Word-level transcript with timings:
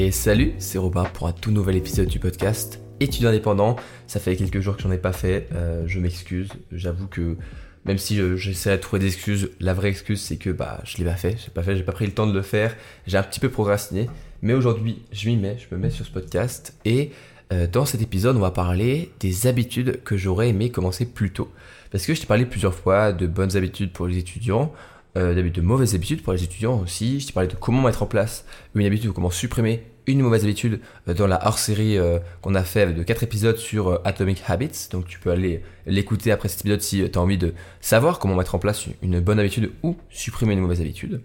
Et 0.00 0.12
salut, 0.12 0.52
c'est 0.58 0.78
Robin 0.78 1.02
pour 1.02 1.26
un 1.26 1.32
tout 1.32 1.50
nouvel 1.50 1.74
épisode 1.74 2.06
du 2.06 2.20
podcast 2.20 2.78
Étudiant 3.00 3.30
indépendant. 3.30 3.74
Ça 4.06 4.20
fait 4.20 4.36
quelques 4.36 4.60
jours 4.60 4.76
que 4.76 4.82
j'en 4.84 4.92
ai 4.92 4.98
pas 4.98 5.12
fait, 5.12 5.48
euh, 5.52 5.82
je 5.88 5.98
m'excuse. 5.98 6.50
J'avoue 6.70 7.08
que 7.08 7.36
même 7.84 7.98
si 7.98 8.16
j'essaie 8.36 8.76
de 8.76 8.80
trouver 8.80 9.00
des 9.00 9.08
excuses, 9.08 9.50
la 9.58 9.74
vraie 9.74 9.88
excuse 9.88 10.20
c'est 10.20 10.36
que 10.36 10.50
bah 10.50 10.80
je 10.84 10.98
l'ai 10.98 11.04
pas 11.04 11.16
fait, 11.16 11.36
j'ai 11.44 11.50
pas 11.50 11.64
fait, 11.64 11.74
j'ai 11.74 11.82
pas 11.82 11.90
pris 11.90 12.06
le 12.06 12.12
temps 12.12 12.28
de 12.28 12.32
le 12.32 12.42
faire, 12.42 12.76
j'ai 13.08 13.16
un 13.16 13.24
petit 13.24 13.40
peu 13.40 13.48
procrastiné. 13.48 14.08
Mais 14.40 14.54
aujourd'hui, 14.54 15.02
je 15.10 15.30
m'y 15.30 15.36
mets, 15.36 15.58
je 15.58 15.74
me 15.74 15.80
mets 15.80 15.90
sur 15.90 16.06
ce 16.06 16.12
podcast 16.12 16.76
et 16.84 17.10
euh, 17.52 17.66
dans 17.66 17.84
cet 17.84 18.00
épisode, 18.00 18.36
on 18.36 18.40
va 18.40 18.52
parler 18.52 19.10
des 19.18 19.48
habitudes 19.48 20.04
que 20.04 20.16
j'aurais 20.16 20.50
aimé 20.50 20.70
commencer 20.70 21.06
plus 21.06 21.32
tôt. 21.32 21.50
Parce 21.90 22.06
que 22.06 22.14
je 22.14 22.20
t'ai 22.20 22.26
parlé 22.28 22.46
plusieurs 22.46 22.74
fois 22.74 23.12
de 23.12 23.26
bonnes 23.26 23.56
habitudes 23.56 23.90
pour 23.90 24.06
les 24.06 24.18
étudiants, 24.18 24.72
euh, 25.16 25.34
de 25.34 25.60
mauvaises 25.60 25.94
habitudes 25.94 26.22
pour 26.22 26.32
les 26.32 26.44
étudiants 26.44 26.80
aussi. 26.80 27.20
Je 27.20 27.26
t'ai 27.26 27.32
parlé 27.32 27.48
de 27.48 27.56
comment 27.56 27.82
mettre 27.82 28.02
en 28.02 28.06
place 28.06 28.44
une 28.74 28.86
habitude 28.86 29.10
ou 29.10 29.12
comment 29.12 29.30
supprimer 29.30 29.84
une 30.08 30.22
mauvaise 30.22 30.42
habitude 30.44 30.80
euh, 31.06 31.14
dans 31.14 31.26
la 31.26 31.46
hors-série 31.46 31.98
euh, 31.98 32.18
qu'on 32.40 32.54
a 32.54 32.64
fait 32.64 32.92
de 32.92 33.02
4 33.02 33.22
épisodes 33.22 33.56
sur 33.56 33.88
euh, 33.88 34.02
Atomic 34.04 34.42
Habits. 34.48 34.88
Donc 34.90 35.06
tu 35.06 35.20
peux 35.20 35.30
aller 35.30 35.62
l'écouter 35.86 36.32
après 36.32 36.48
cet 36.48 36.60
épisode 36.60 36.80
si 36.80 37.08
tu 37.08 37.18
as 37.18 37.22
envie 37.22 37.38
de 37.38 37.54
savoir 37.80 38.18
comment 38.18 38.34
mettre 38.34 38.54
en 38.54 38.58
place 38.58 38.86
une 39.02 39.20
bonne 39.20 39.38
habitude 39.38 39.70
ou 39.82 39.96
supprimer 40.10 40.54
une 40.54 40.60
mauvaise 40.60 40.80
habitude. 40.80 41.20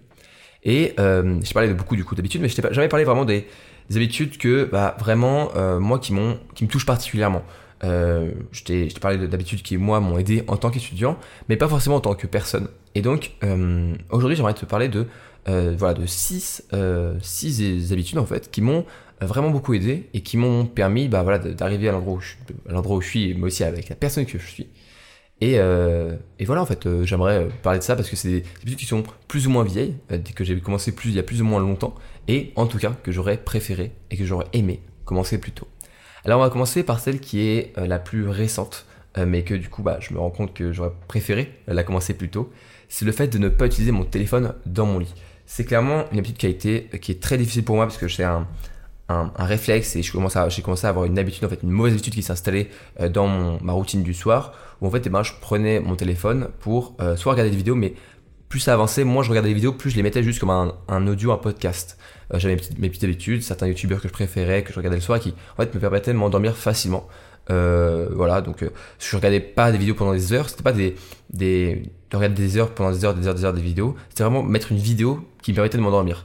Et 0.62 0.94
je 0.96 1.52
parlais 1.52 1.68
de 1.68 1.74
beaucoup 1.74 1.94
du 1.94 2.04
coup 2.04 2.14
d'habitudes, 2.14 2.40
mais 2.40 2.48
je 2.48 2.56
t'ai 2.56 2.62
jamais 2.72 2.88
parlé 2.88 3.04
vraiment 3.04 3.26
des, 3.26 3.46
habitudes 3.94 4.38
que 4.38 4.64
bah, 4.64 4.96
vraiment 4.98 5.50
moi 5.78 5.98
qui, 5.98 6.14
qui 6.54 6.64
me 6.64 6.68
touchent 6.70 6.86
particulièrement. 6.86 7.42
Euh, 7.82 8.30
je 8.52 8.62
t'ai 8.62 8.88
parlé 9.00 9.26
d'habitudes 9.26 9.62
qui, 9.62 9.76
moi, 9.76 10.00
m'ont 10.00 10.18
aidé 10.18 10.44
en 10.46 10.56
tant 10.56 10.70
qu'étudiant, 10.70 11.18
mais 11.48 11.56
pas 11.56 11.68
forcément 11.68 11.96
en 11.96 12.00
tant 12.00 12.14
que 12.14 12.26
personne. 12.26 12.68
Et 12.94 13.02
donc, 13.02 13.32
euh, 13.42 13.94
aujourd'hui, 14.10 14.36
j'aimerais 14.36 14.54
te 14.54 14.64
parler 14.64 14.88
de, 14.88 15.06
euh, 15.48 15.74
voilà, 15.76 15.94
de 15.94 16.06
six, 16.06 16.62
six 17.20 17.92
habitudes, 17.92 18.18
en 18.18 18.26
fait, 18.26 18.50
qui 18.50 18.60
m'ont 18.60 18.84
vraiment 19.20 19.50
beaucoup 19.50 19.74
aidé 19.74 20.08
et 20.12 20.20
qui 20.20 20.36
m'ont 20.36 20.66
permis 20.66 21.08
bah, 21.08 21.22
voilà, 21.22 21.38
d'arriver 21.38 21.88
à 21.88 21.92
l'endroit 21.92 22.16
où 22.96 23.00
je 23.00 23.08
suis, 23.08 23.34
mais 23.34 23.44
aussi 23.44 23.64
avec 23.64 23.88
la 23.88 23.96
personne 23.96 24.26
que 24.26 24.38
je 24.38 24.46
suis. 24.46 24.68
Et, 25.40 25.54
et 25.54 26.44
voilà, 26.44 26.62
en 26.62 26.66
fait, 26.66 26.88
j'aimerais 27.04 27.48
parler 27.62 27.78
de 27.78 27.84
ça 27.84 27.96
parce 27.96 28.08
que 28.08 28.16
c'est 28.16 28.28
des 28.28 28.44
habitudes 28.62 28.78
qui 28.78 28.86
sont 28.86 29.02
plus 29.28 29.46
ou 29.46 29.50
moins 29.50 29.64
vieilles, 29.64 29.96
que 30.34 30.44
j'ai 30.44 30.58
commencé 30.60 30.92
plus, 30.94 31.10
il 31.10 31.16
y 31.16 31.18
a 31.18 31.22
plus 31.22 31.42
ou 31.42 31.44
moins 31.44 31.60
longtemps, 31.60 31.94
et 32.28 32.52
en 32.56 32.66
tout 32.66 32.78
cas 32.78 32.92
que 33.02 33.12
j'aurais 33.12 33.36
préféré 33.36 33.92
et 34.10 34.16
que 34.16 34.24
j'aurais 34.24 34.46
aimé 34.52 34.80
commencer 35.04 35.38
plus 35.38 35.52
tôt. 35.52 35.68
Alors 36.24 36.40
on 36.40 36.42
va 36.42 36.50
commencer 36.50 36.82
par 36.82 37.00
celle 37.00 37.20
qui 37.20 37.40
est 37.48 37.72
euh, 37.76 37.86
la 37.86 37.98
plus 37.98 38.28
récente, 38.28 38.86
euh, 39.18 39.26
mais 39.26 39.42
que 39.42 39.54
du 39.54 39.68
coup 39.68 39.82
bah, 39.82 39.98
je 40.00 40.14
me 40.14 40.18
rends 40.18 40.30
compte 40.30 40.54
que 40.54 40.72
j'aurais 40.72 40.92
préféré 41.06 41.52
la 41.66 41.82
commencer 41.84 42.14
plus 42.14 42.30
tôt. 42.30 42.50
C'est 42.88 43.04
le 43.04 43.12
fait 43.12 43.28
de 43.28 43.38
ne 43.38 43.48
pas 43.48 43.66
utiliser 43.66 43.92
mon 43.92 44.04
téléphone 44.04 44.54
dans 44.64 44.86
mon 44.86 44.98
lit. 44.98 45.14
C'est 45.46 45.64
clairement 45.64 46.04
une 46.12 46.18
habitude 46.18 46.38
qui 46.38 46.46
a 46.46 46.48
été, 46.48 46.88
qui 47.00 47.12
est 47.12 47.22
très 47.22 47.36
difficile 47.36 47.64
pour 47.64 47.76
moi 47.76 47.84
parce 47.84 47.98
que 47.98 48.08
j'ai 48.08 48.24
un, 48.24 48.46
un, 49.10 49.30
réflexe 49.38 49.96
et 49.96 50.02
j'ai 50.02 50.12
commencé, 50.12 50.38
à, 50.38 50.88
avoir 50.88 51.04
une 51.04 51.18
habitude, 51.18 51.44
en 51.44 51.50
fait, 51.50 51.62
une 51.62 51.70
mauvaise 51.70 51.92
habitude 51.92 52.14
qui 52.14 52.22
s'est 52.22 52.32
installée 52.32 52.70
euh, 53.00 53.10
dans 53.10 53.60
ma 53.60 53.74
routine 53.74 54.02
du 54.02 54.14
soir 54.14 54.54
où 54.80 54.86
en 54.86 54.90
fait 54.90 55.02
eh 55.04 55.10
ben, 55.10 55.22
je 55.22 55.32
prenais 55.38 55.80
mon 55.80 55.96
téléphone 55.96 56.48
pour 56.60 56.96
soit 57.16 57.32
regarder 57.32 57.50
des 57.50 57.56
vidéos, 57.56 57.74
mais 57.74 57.94
plus 58.48 58.60
ça 58.60 58.72
avançait, 58.72 59.04
moins 59.04 59.22
je 59.22 59.30
regardais 59.30 59.48
les 59.48 59.54
vidéos, 59.54 59.72
plus 59.72 59.90
je 59.90 59.96
les 59.96 60.02
mettais 60.02 60.22
juste 60.22 60.38
comme 60.38 60.50
un, 60.88 61.06
audio, 61.08 61.32
un 61.32 61.38
podcast. 61.38 61.98
Euh, 62.32 62.38
j'avais 62.38 62.56
mes 62.78 62.88
petites, 62.88 63.04
habitudes, 63.04 63.42
certains 63.42 63.66
youtubeurs 63.66 64.00
que 64.00 64.08
je 64.08 64.12
préférais, 64.12 64.62
que 64.62 64.72
je 64.72 64.76
regardais 64.76 64.96
le 64.96 65.02
soir, 65.02 65.18
qui 65.20 65.34
en 65.56 65.62
fait 65.62 65.74
me 65.74 65.80
permettaient 65.80 66.12
de 66.12 66.18
m'endormir 66.18 66.56
facilement. 66.56 67.06
Euh, 67.50 68.08
voilà, 68.14 68.40
donc 68.40 68.62
euh, 68.62 68.70
je 68.98 69.16
regardais 69.16 69.40
pas 69.40 69.70
des 69.70 69.78
vidéos 69.78 69.94
pendant 69.94 70.14
des 70.14 70.32
heures, 70.32 70.48
c'était 70.48 70.62
pas 70.62 70.72
des, 70.72 70.94
des, 71.30 71.82
de 72.10 72.16
regarder 72.16 72.42
des 72.42 72.56
heures 72.56 72.70
pendant 72.70 72.90
des 72.90 73.04
heures, 73.04 73.14
des 73.14 73.26
heures, 73.28 73.34
des 73.34 73.44
heures 73.44 73.52
des 73.52 73.60
vidéos, 73.60 73.96
c'était 74.08 74.22
vraiment 74.22 74.42
mettre 74.42 74.72
une 74.72 74.78
vidéo 74.78 75.28
qui 75.42 75.50
me 75.50 75.56
permettait 75.56 75.76
de 75.76 75.82
m'endormir. 75.82 76.24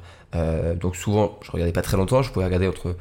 donc 0.80 0.96
souvent, 0.96 1.38
je 1.42 1.52
regardais 1.52 1.74
pas 1.74 1.82
très 1.82 1.98
longtemps, 1.98 2.22
je 2.22 2.32
pouvais 2.32 2.46
regarder 2.46 2.70
entre 2.70 2.96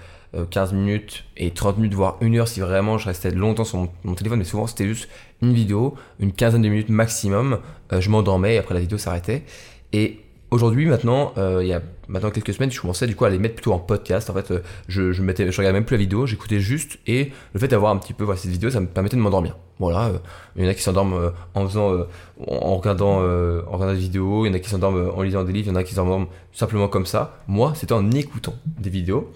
15 0.50 0.72
minutes 0.72 1.24
et 1.36 1.52
30 1.52 1.76
minutes, 1.76 1.94
voire 1.94 2.16
une 2.20 2.36
heure 2.36 2.48
si 2.48 2.58
vraiment 2.58 2.98
je 2.98 3.06
restais 3.06 3.30
longtemps 3.30 3.64
sur 3.64 3.88
mon, 4.02 4.14
téléphone, 4.16 4.40
mais 4.40 4.44
souvent 4.44 4.66
c'était 4.66 4.88
juste 4.88 5.08
une 5.40 5.52
vidéo, 5.52 5.94
une 6.18 6.32
quinzaine 6.32 6.62
de 6.62 6.68
minutes 6.68 6.88
maximum, 6.88 7.60
je 7.96 8.10
m'endormais 8.10 8.56
et 8.56 8.58
après 8.58 8.74
la 8.74 8.80
vidéo 8.80 8.98
s'arrêtait. 8.98 9.44
Et 9.92 10.20
Aujourd'hui, 10.50 10.86
maintenant, 10.86 11.34
euh, 11.36 11.62
il 11.62 11.68
y 11.68 11.74
a 11.74 11.82
maintenant 12.08 12.30
quelques 12.30 12.54
semaines, 12.54 12.70
je 12.70 12.80
commençais 12.80 13.06
du 13.06 13.14
coup 13.14 13.26
à 13.26 13.28
les 13.28 13.38
mettre 13.38 13.56
plutôt 13.56 13.74
en 13.74 13.78
podcast. 13.78 14.30
En 14.30 14.32
fait, 14.32 14.50
euh, 14.50 14.60
je, 14.88 15.12
je, 15.12 15.20
regardais 15.20 15.72
même 15.74 15.84
plus 15.84 15.96
la 15.96 16.00
vidéo, 16.00 16.24
j'écoutais 16.24 16.58
juste 16.58 16.98
et 17.06 17.32
le 17.52 17.60
fait 17.60 17.68
d'avoir 17.68 17.92
un 17.92 17.98
petit 17.98 18.14
peu 18.14 18.24
cette 18.34 18.50
vidéo, 18.50 18.70
ça 18.70 18.80
me 18.80 18.86
permettait 18.86 19.16
de 19.16 19.20
m'endormir. 19.20 19.58
Voilà, 19.78 20.06
euh, 20.06 20.18
il 20.56 20.64
y 20.64 20.66
en 20.66 20.70
a 20.70 20.74
qui 20.74 20.80
s'endorment 20.80 21.32
en 21.54 21.66
faisant, 21.66 22.06
en 22.46 22.76
regardant, 22.76 23.18
en 23.18 23.72
regardant 23.72 23.92
des 23.92 24.00
vidéos, 24.00 24.46
il 24.46 24.48
y 24.48 24.50
en 24.50 24.54
a 24.54 24.58
qui 24.58 24.70
s'endorment 24.70 25.10
en 25.14 25.20
lisant 25.20 25.44
des 25.44 25.52
livres, 25.52 25.68
il 25.68 25.72
y 25.72 25.76
en 25.76 25.78
a 25.78 25.84
qui 25.84 25.92
s'endorment 25.92 26.28
simplement 26.52 26.88
comme 26.88 27.04
ça. 27.04 27.42
Moi, 27.46 27.74
c'était 27.76 27.92
en 27.92 28.10
écoutant 28.12 28.54
des 28.78 28.90
vidéos. 28.90 29.30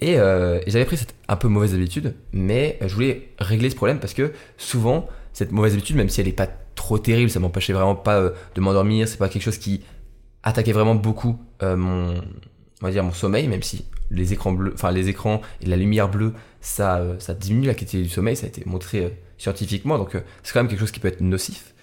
Et, 0.00 0.12
et 0.12 0.70
j'avais 0.70 0.84
pris 0.84 0.98
cette 0.98 1.14
un 1.28 1.36
peu 1.36 1.48
mauvaise 1.48 1.74
habitude, 1.74 2.14
mais 2.32 2.78
je 2.82 2.94
voulais 2.94 3.30
régler 3.38 3.70
ce 3.70 3.74
problème 3.74 4.00
parce 4.00 4.12
que 4.12 4.32
souvent, 4.58 5.08
cette 5.32 5.50
mauvaise 5.50 5.72
habitude, 5.72 5.96
même 5.96 6.10
si 6.10 6.20
elle 6.20 6.26
n'est 6.26 6.32
pas 6.34 6.48
trop 6.74 6.98
terrible, 6.98 7.30
ça 7.30 7.40
m'empêchait 7.40 7.72
vraiment 7.72 7.96
pas 7.96 8.32
de 8.54 8.60
m'endormir, 8.60 9.08
c'est 9.08 9.18
pas 9.18 9.28
quelque 9.28 9.42
chose 9.42 9.58
qui 9.58 9.82
attaquait 10.48 10.72
vraiment 10.72 10.94
beaucoup 10.94 11.38
euh, 11.62 11.76
mon, 11.76 12.14
on 12.82 12.86
va 12.86 12.90
dire 12.90 13.04
mon 13.04 13.12
sommeil, 13.12 13.46
même 13.48 13.62
si 13.62 13.84
les 14.10 14.32
écrans 14.32 14.52
bleus, 14.52 14.72
enfin 14.74 14.90
les 14.90 15.08
écrans 15.08 15.42
et 15.60 15.66
la 15.66 15.76
lumière 15.76 16.08
bleue, 16.08 16.32
ça, 16.60 16.98
euh, 16.98 17.16
ça 17.18 17.34
diminue 17.34 17.66
la 17.66 17.74
qualité 17.74 18.02
du 18.02 18.08
sommeil, 18.08 18.36
ça 18.36 18.46
a 18.46 18.48
été 18.48 18.62
montré 18.64 19.04
euh, 19.04 19.10
scientifiquement, 19.36 19.98
donc 19.98 20.16
c'est 20.42 20.52
quand 20.52 20.60
même 20.60 20.68
quelque 20.68 20.80
chose 20.80 20.90
qui 20.90 21.00
peut 21.00 21.08
être 21.08 21.20
nocif. 21.20 21.74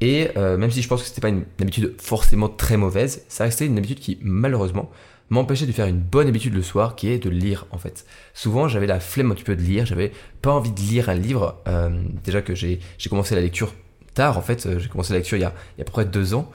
Et 0.00 0.30
même 0.34 0.72
si 0.72 0.82
je 0.82 0.88
pense 0.88 1.00
que 1.00 1.06
c'était 1.06 1.20
pas 1.20 1.28
une, 1.28 1.44
habitude 1.60 1.94
forcément 2.00 2.48
très 2.48 2.76
mauvaise, 2.76 3.24
ça 3.28 3.44
restait 3.44 3.66
une 3.66 3.78
habitude 3.78 4.00
qui 4.00 4.18
malheureusement 4.20 4.90
m'empêchait 5.30 5.64
de 5.64 5.70
faire 5.70 5.86
une 5.86 6.00
bonne 6.00 6.26
habitude 6.26 6.54
le 6.54 6.62
soir, 6.62 6.96
qui 6.96 7.08
est 7.08 7.20
de 7.20 7.30
lire 7.30 7.66
en 7.70 7.78
fait. 7.78 8.04
Souvent 8.34 8.66
j'avais 8.66 8.88
la 8.88 8.98
flemme 8.98 9.30
un 9.30 9.34
petit 9.36 9.44
peu 9.44 9.54
de 9.54 9.62
lire, 9.62 9.86
j'avais 9.86 10.10
pas 10.40 10.50
envie 10.50 10.72
de 10.72 10.80
lire 10.80 11.08
un 11.08 11.14
livre. 11.14 11.62
déjà 12.24 12.42
que 12.42 12.56
j'ai 12.56 12.80
commencé 13.08 13.36
la 13.36 13.42
lecture 13.42 13.74
tard 14.14 14.38
en 14.38 14.42
fait, 14.42 14.66
j'ai 14.80 14.88
commencé 14.88 15.12
la 15.12 15.20
lecture 15.20 15.38
il 15.38 15.42
y 15.42 15.44
a, 15.44 15.54
il 15.76 15.80
y 15.80 15.82
a 15.82 15.84
près 15.84 16.04
deux 16.04 16.34
ans 16.34 16.50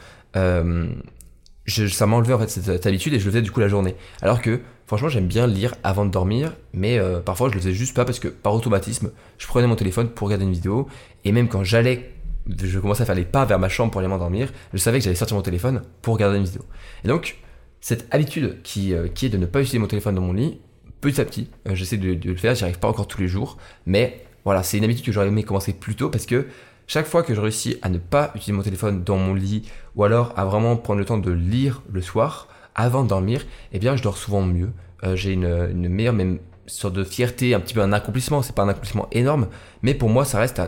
ça 1.67 2.05
m'a 2.05 2.15
enlevé 2.15 2.33
en 2.33 2.39
fait 2.39 2.49
cette, 2.49 2.85
habitude 2.85 3.13
et 3.13 3.19
je 3.19 3.25
le 3.25 3.31
faisais 3.31 3.41
du 3.41 3.51
coup 3.51 3.59
la 3.59 3.67
journée. 3.67 3.95
Alors 4.21 4.41
que 4.41 4.61
franchement 4.85 5.09
j'aime 5.09 5.27
bien 5.27 5.47
lire 5.47 5.75
avant 5.83 6.05
de 6.05 6.11
dormir, 6.11 6.53
mais 6.73 6.97
euh, 6.97 7.19
parfois 7.19 7.49
je 7.49 7.55
le 7.55 7.59
faisais 7.59 7.73
juste 7.73 7.95
pas 7.95 8.05
parce 8.05 8.19
que 8.19 8.27
par 8.27 8.53
automatisme 8.53 9.11
je 9.37 9.47
prenais 9.47 9.67
mon 9.67 9.75
téléphone 9.75 10.09
pour 10.09 10.27
regarder 10.27 10.45
une 10.45 10.53
vidéo 10.53 10.87
et 11.25 11.31
même 11.31 11.49
quand 11.49 11.63
j'allais, 11.63 12.13
je 12.61 12.79
commençais 12.79 13.03
à 13.03 13.05
faire 13.05 13.15
les 13.15 13.25
pas 13.25 13.45
vers 13.45 13.59
ma 13.59 13.69
chambre 13.69 13.91
pour 13.91 13.99
aller 13.99 14.07
m'endormir, 14.07 14.51
je 14.73 14.77
savais 14.77 14.99
que 14.99 15.03
j'allais 15.03 15.15
sortir 15.15 15.35
mon 15.35 15.43
téléphone 15.43 15.81
pour 16.01 16.13
regarder 16.13 16.37
une 16.37 16.45
vidéo. 16.45 16.63
Et 17.03 17.07
donc 17.07 17.37
cette 17.81 18.07
habitude 18.11 18.61
qui, 18.63 18.93
euh, 18.93 19.07
est 19.07 19.29
de 19.29 19.37
ne 19.37 19.45
pas 19.45 19.59
utiliser 19.59 19.79
mon 19.79 19.87
téléphone 19.87 20.15
dans 20.15 20.21
mon 20.21 20.33
lit, 20.33 20.59
petit 21.01 21.19
à 21.21 21.25
petit, 21.25 21.49
euh, 21.67 21.75
j'essaie 21.75 21.97
de, 21.97 22.17
le 22.27 22.35
faire, 22.35 22.55
j'y 22.55 22.63
arrive 22.63 22.79
pas 22.79 22.87
encore 22.87 23.07
tous 23.07 23.21
les 23.21 23.27
jours, 23.27 23.57
mais 23.85 24.25
voilà, 24.45 24.63
c'est 24.63 24.77
une 24.77 24.83
habitude 24.85 25.05
que 25.05 25.11
j'aurais 25.11 25.27
aimé 25.27 25.43
commencer 25.43 25.73
plus 25.73 25.95
tôt 25.95 26.09
parce 26.09 26.25
que 26.25 26.47
chaque 26.87 27.05
fois 27.05 27.21
que 27.21 27.35
je 27.35 27.41
réussis 27.41 27.77
à 27.81 27.89
ne 27.89 27.97
pas 27.97 28.31
utiliser 28.33 28.53
mon 28.53 28.63
téléphone 28.63 29.03
dans 29.03 29.17
mon 29.17 29.33
lit 29.33 29.69
ou 29.95 30.05
alors 30.05 30.33
à 30.37 30.45
vraiment 30.45 30.77
prendre 30.77 30.99
le 30.99 31.05
temps 31.05 31.17
de 31.17 31.31
lire 31.31 31.81
le 31.91 32.01
soir 32.01 32.47
avant 32.75 33.03
de 33.03 33.09
dormir, 33.09 33.45
eh 33.73 33.79
bien 33.79 33.97
je 33.97 34.03
dors 34.03 34.17
souvent 34.17 34.41
mieux. 34.41 34.71
Euh, 35.03 35.17
j'ai 35.17 35.33
une, 35.33 35.89
meilleure 35.89 36.13
même 36.13 36.39
sorte 36.65 36.93
de 36.93 37.03
fierté, 37.03 37.53
un 37.53 37.59
petit 37.59 37.73
peu 37.73 37.81
un 37.81 37.91
accomplissement. 37.91 38.41
C'est 38.41 38.55
pas 38.55 38.63
un 38.63 38.69
accomplissement 38.69 39.07
énorme, 39.11 39.47
mais 39.81 39.93
pour 39.95 40.09
moi 40.09 40.23
ça 40.23 40.39
reste 40.39 40.61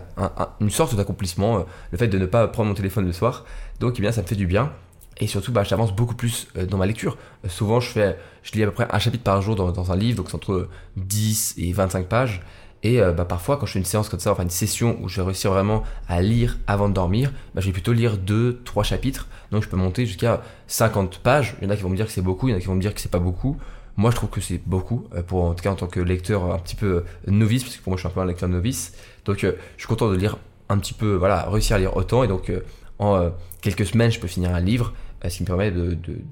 une 0.59 0.69
sorte 0.69 0.95
d'accomplissement, 0.95 1.59
euh, 1.59 1.63
le 1.91 1.97
fait 1.97 2.09
de 2.09 2.17
ne 2.17 2.25
pas 2.25 2.47
prendre 2.49 2.67
mon 2.67 2.75
téléphone 2.75 3.05
le 3.05 3.13
soir. 3.13 3.45
Donc 3.79 3.95
eh 3.97 4.01
bien 4.01 4.11
ça 4.11 4.21
me 4.21 4.27
fait 4.27 4.35
du 4.35 4.45
bien. 4.45 4.73
Et 5.21 5.27
surtout, 5.27 5.51
bah, 5.51 5.63
j'avance 5.63 5.93
beaucoup 5.93 6.15
plus 6.15 6.47
euh, 6.57 6.65
dans 6.65 6.77
ma 6.77 6.85
lecture. 6.85 7.17
souvent, 7.47 7.79
je, 7.81 7.89
fais, 7.89 8.17
je 8.41 8.53
lis 8.53 8.63
à 8.63 8.67
peu 8.67 8.71
près 8.71 8.87
un 8.89 8.99
chapitre 8.99 9.23
par 9.23 9.41
jour 9.41 9.55
dans, 9.55 9.71
dans 9.71 9.91
un 9.91 9.95
livre, 9.97 10.17
donc 10.17 10.29
c'est 10.29 10.35
entre 10.35 10.69
10 10.95 11.55
et 11.57 11.73
25 11.73 12.07
pages. 12.07 12.41
Et 12.83 13.01
euh, 13.01 13.11
bah, 13.11 13.25
parfois, 13.25 13.57
quand 13.57 13.65
je 13.65 13.73
fais 13.73 13.79
une 13.79 13.85
séance 13.85 14.09
comme 14.09 14.19
ça, 14.19 14.31
enfin 14.31 14.43
une 14.43 14.49
session 14.49 14.97
où 15.01 15.09
je 15.09 15.17
vais 15.17 15.25
réussir 15.25 15.51
vraiment 15.51 15.83
à 16.07 16.21
lire 16.21 16.57
avant 16.67 16.87
de 16.87 16.93
dormir, 16.93 17.31
bah, 17.53 17.61
je 17.61 17.67
vais 17.67 17.73
plutôt 17.73 17.93
lire 17.93 18.17
2, 18.17 18.61
3 18.63 18.83
chapitres. 18.83 19.27
Donc 19.51 19.63
je 19.63 19.69
peux 19.69 19.77
monter 19.77 20.05
jusqu'à 20.05 20.41
50 20.67 21.19
pages. 21.19 21.55
Il 21.61 21.65
y 21.65 21.67
en 21.67 21.71
a 21.71 21.75
qui 21.75 21.83
vont 21.83 21.89
me 21.89 21.95
dire 21.95 22.05
que 22.05 22.11
c'est 22.11 22.21
beaucoup, 22.21 22.47
il 22.47 22.51
y 22.51 22.53
en 22.53 22.57
a 22.57 22.59
qui 22.61 22.67
vont 22.67 22.75
me 22.75 22.81
dire 22.81 22.93
que 22.93 23.01
c'est 23.01 23.11
pas 23.11 23.19
beaucoup. 23.19 23.57
Moi, 23.97 24.11
je 24.11 24.15
trouve 24.15 24.29
que 24.29 24.39
c'est 24.39 24.61
beaucoup, 24.65 25.07
euh, 25.13 25.23
pour, 25.23 25.43
en 25.43 25.53
tout 25.53 25.63
cas 25.63 25.71
en 25.71 25.75
tant 25.75 25.87
que 25.87 25.99
lecteur 25.99 26.53
un 26.53 26.59
petit 26.59 26.75
peu 26.75 26.87
euh, 26.87 27.03
novice, 27.27 27.63
parce 27.63 27.75
que 27.75 27.83
pour 27.83 27.91
moi, 27.91 27.97
je 27.97 28.01
suis 28.01 28.07
un 28.07 28.11
peu 28.11 28.21
un 28.21 28.25
lecteur 28.25 28.47
novice. 28.47 28.93
Donc 29.25 29.39
je 29.39 29.55
suis 29.77 29.87
content 29.87 30.09
de 30.09 30.15
lire 30.15 30.37
un 30.69 30.77
petit 30.77 30.93
peu, 30.93 31.15
voilà, 31.15 31.49
réussir 31.49 31.75
à 31.75 31.79
lire 31.79 31.97
autant. 31.97 32.23
Et 32.23 32.27
donc 32.27 32.51
en 32.99 33.31
quelques 33.61 33.85
semaines, 33.85 34.11
je 34.11 34.19
peux 34.19 34.27
finir 34.27 34.53
un 34.53 34.59
livre 34.59 34.93
ce 35.27 35.37
qui 35.37 35.43
me 35.43 35.47
permet 35.47 35.71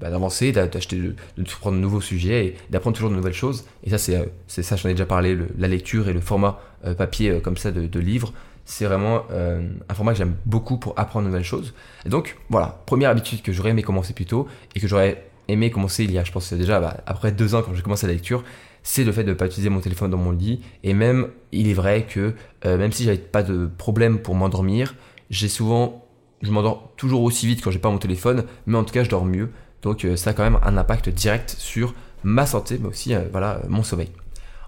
bah, 0.00 0.10
d'avancer, 0.10 0.52
de, 0.52 0.64
d'acheter, 0.66 0.96
de, 0.96 1.14
de, 1.36 1.44
prendre 1.44 1.76
de 1.76 1.82
nouveaux 1.82 2.00
sujets 2.00 2.46
et 2.46 2.56
d'apprendre 2.70 2.96
toujours 2.96 3.10
de 3.10 3.16
nouvelles 3.16 3.34
choses. 3.34 3.64
Et 3.84 3.90
ça, 3.90 3.98
c'est, 3.98 4.16
euh, 4.16 4.24
ça, 4.46 4.76
j'en 4.76 4.88
ai 4.88 4.92
déjà 4.92 5.06
parlé, 5.06 5.36
la 5.58 5.68
lecture 5.68 6.08
et 6.08 6.12
le 6.12 6.20
format 6.20 6.60
euh, 6.84 6.94
papier 6.94 7.30
euh, 7.30 7.40
comme 7.40 7.56
ça 7.56 7.70
de, 7.70 7.86
de 7.86 8.00
livre. 8.00 8.32
C'est 8.64 8.84
vraiment 8.84 9.22
un 9.30 9.94
format 9.94 10.12
que 10.12 10.18
j'aime 10.18 10.36
beaucoup 10.44 10.76
pour 10.76 10.92
apprendre 10.98 11.24
de 11.24 11.30
nouvelles 11.30 11.42
choses. 11.42 11.72
Donc, 12.04 12.36
voilà, 12.50 12.82
première 12.84 13.08
habitude 13.08 13.40
que 13.40 13.50
j'aurais 13.50 13.70
aimé 13.70 13.82
commencer 13.82 14.12
plus 14.12 14.26
tôt 14.26 14.46
et 14.74 14.80
que 14.80 14.86
j'aurais 14.86 15.24
aimé 15.48 15.70
commencer 15.70 16.04
il 16.04 16.12
y 16.12 16.18
a, 16.18 16.24
je 16.24 16.32
pense 16.32 16.52
déjà 16.52 16.78
bah, 16.78 16.98
après 17.06 17.32
deux 17.32 17.54
ans 17.54 17.62
quand 17.62 17.72
j'ai 17.74 17.80
commencé 17.80 18.06
la 18.06 18.12
lecture, 18.12 18.44
c'est 18.82 19.04
le 19.04 19.12
fait 19.12 19.24
de 19.24 19.30
ne 19.30 19.34
pas 19.34 19.46
utiliser 19.46 19.70
mon 19.70 19.80
téléphone 19.80 20.10
dans 20.10 20.18
mon 20.18 20.32
lit. 20.32 20.60
Et 20.84 20.92
même, 20.92 21.28
il 21.50 21.66
est 21.70 21.72
vrai 21.72 22.04
que 22.04 22.34
même 22.62 22.92
si 22.92 23.04
j'avais 23.04 23.16
pas 23.16 23.42
de 23.42 23.70
problème 23.78 24.18
pour 24.18 24.34
m'endormir, 24.34 24.94
j'ai 25.30 25.48
souvent 25.48 26.06
je 26.42 26.50
m'endors 26.50 26.92
toujours 26.96 27.22
aussi 27.22 27.46
vite 27.46 27.62
quand 27.62 27.70
j'ai 27.70 27.78
pas 27.78 27.90
mon 27.90 27.98
téléphone, 27.98 28.44
mais 28.66 28.76
en 28.76 28.84
tout 28.84 28.92
cas 28.92 29.04
je 29.04 29.10
dors 29.10 29.24
mieux. 29.24 29.50
Donc 29.82 30.04
euh, 30.04 30.16
ça 30.16 30.30
a 30.30 30.32
quand 30.32 30.42
même 30.42 30.58
un 30.62 30.76
impact 30.76 31.08
direct 31.08 31.54
sur 31.58 31.94
ma 32.24 32.46
santé, 32.46 32.78
mais 32.80 32.88
aussi 32.88 33.14
voilà, 33.32 33.60
mon 33.68 33.82
sommeil. 33.82 34.10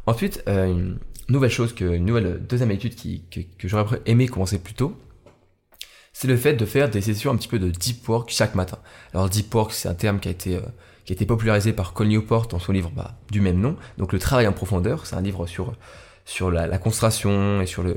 Ensuite, 0.07 0.43
une 0.47 0.99
nouvelle 1.29 1.51
chose, 1.51 1.75
que, 1.75 1.85
une 1.85 2.05
nouvelle 2.05 2.41
deuxième 2.49 2.71
étude 2.71 2.95
qui, 2.95 3.23
que, 3.31 3.41
que 3.41 3.69
j'aurais 3.69 4.01
aimé 4.07 4.29
commencer 4.29 4.59
plus 4.59 4.75
tôt, 4.75 4.97
c'est 6.13 6.29
le 6.29 6.37
fait 6.37 6.55
de 6.55 6.65
faire 6.65 6.91
des 6.91 7.01
sessions 7.01 7.33
un 7.33 7.37
petit 7.37 7.49
peu 7.49 7.59
de 7.59 7.71
deep 7.71 8.09
work 8.09 8.31
chaque 8.31 8.55
matin. 8.55 8.79
Alors 9.13 9.29
deep 9.29 9.53
work, 9.55 9.73
c'est 9.73 9.89
un 9.89 9.95
terme 9.95 10.21
qui 10.21 10.29
a 10.29 10.31
été 10.31 10.59
qui 11.05 11.13
a 11.13 11.15
été 11.15 11.27
popularisé 11.27 11.73
par 11.73 11.93
Col 11.93 12.09
Newport 12.09 12.47
dans 12.47 12.59
son 12.59 12.73
livre 12.73 12.93
bah, 12.95 13.17
du 13.31 13.41
même 13.41 13.61
nom. 13.61 13.77
Donc 13.99 14.13
le 14.13 14.19
travail 14.19 14.47
en 14.47 14.53
profondeur, 14.53 15.07
c'est 15.07 15.17
un 15.17 15.21
livre 15.21 15.47
sur 15.47 15.75
sur 16.25 16.51
la, 16.51 16.79
concentration 16.79 17.61
et 17.61 17.67
sur 17.67 17.83
le 17.83 17.97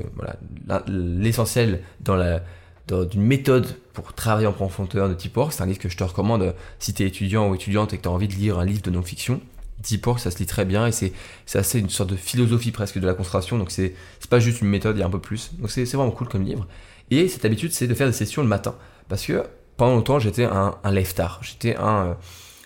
l'essentiel 0.88 1.82
dans 2.00 2.16
la 2.16 2.42
d'une 2.88 3.22
méthode 3.22 3.66
pour 3.92 4.12
travailler 4.12 4.46
en 4.46 4.52
profondeur 4.52 5.08
de 5.08 5.14
Deep. 5.14 5.38
C'est 5.50 5.62
un 5.62 5.66
livre 5.66 5.78
que 5.78 5.88
je 5.88 5.96
te 5.96 6.04
recommande 6.04 6.54
si 6.78 6.92
tu 6.92 7.02
es 7.02 7.06
étudiant 7.06 7.48
ou 7.48 7.54
étudiante 7.54 7.92
et 7.92 7.96
que 7.96 8.02
tu 8.02 8.08
as 8.08 8.12
envie 8.12 8.28
de 8.28 8.34
lire 8.34 8.58
un 8.58 8.64
livre 8.64 8.82
de 8.82 8.90
non-fiction. 8.90 9.40
Deep 9.82 10.06
ça 10.18 10.30
se 10.30 10.38
lit 10.38 10.46
très 10.46 10.64
bien 10.64 10.86
et 10.86 10.92
c'est 10.92 11.12
assez 11.54 11.78
une 11.78 11.90
sorte 11.90 12.10
de 12.10 12.16
philosophie 12.16 12.70
presque 12.70 12.98
de 12.98 13.06
la 13.06 13.14
concentration. 13.14 13.58
Donc 13.58 13.70
c'est 13.70 13.94
pas 14.28 14.40
juste 14.40 14.60
une 14.60 14.68
méthode, 14.68 14.96
il 14.96 15.00
y 15.00 15.02
a 15.02 15.06
un 15.06 15.10
peu 15.10 15.20
plus. 15.20 15.52
Donc 15.58 15.70
c'est 15.70 15.84
vraiment 15.84 16.10
cool 16.10 16.28
comme 16.28 16.44
livre. 16.44 16.66
Et 17.10 17.28
cette 17.28 17.44
habitude, 17.44 17.72
c'est 17.72 17.86
de 17.86 17.94
faire 17.94 18.06
des 18.06 18.12
sessions 18.12 18.42
le 18.42 18.48
matin. 18.48 18.74
Parce 19.08 19.24
que 19.24 19.44
pendant 19.76 19.94
longtemps, 19.94 20.18
j'étais 20.18 20.44
un, 20.44 20.76
un 20.82 21.02
tard. 21.02 21.40
J'étais 21.42 21.76
un. 21.76 22.06
Euh, 22.06 22.14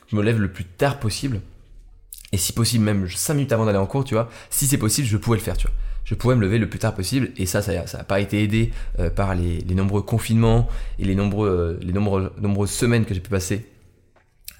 je 0.09 0.17
me 0.17 0.23
lève 0.23 0.41
le 0.41 0.51
plus 0.51 0.65
tard 0.65 1.01
possible. 1.01 1.41
Et 2.33 2.39
si 2.39 2.53
possible, 2.53 2.85
même 2.85 3.09
5 3.09 3.35
minutes 3.35 3.53
avant 3.53 3.67
d'aller 3.67 3.79
en 3.79 3.87
cours, 3.87 4.05
tu 4.05 4.15
vois, 4.15 4.29
si 4.51 4.67
c'est 4.67 4.79
possible, 4.79 5.07
je 5.07 5.17
pouvais 5.17 5.39
le 5.39 5.43
faire, 5.43 5.57
tu 5.57 5.67
vois. 5.67 5.77
Je 6.09 6.15
pouvais 6.15 6.35
me 6.35 6.41
lever 6.41 6.57
le 6.57 6.71
plus 6.71 6.79
tard 6.79 6.95
possible, 6.95 7.33
et 7.37 7.45
ça, 7.45 7.61
ça 7.61 7.73
n'a 7.75 8.05
pas 8.05 8.21
été 8.21 8.43
aidé 8.43 8.73
euh, 8.99 9.11
par 9.11 9.35
les, 9.35 9.63
nombreux 9.75 10.01
confinements 10.01 10.67
et 10.99 11.05
les, 11.05 11.15
nombreux, 11.15 11.49
euh, 11.49 11.85
les 11.85 11.93
nombreux, 11.93 12.33
nombreuses 12.41 12.71
semaines 12.71 13.05
que 13.05 13.13
j'ai 13.13 13.21
pu 13.21 13.29
passer 13.29 13.67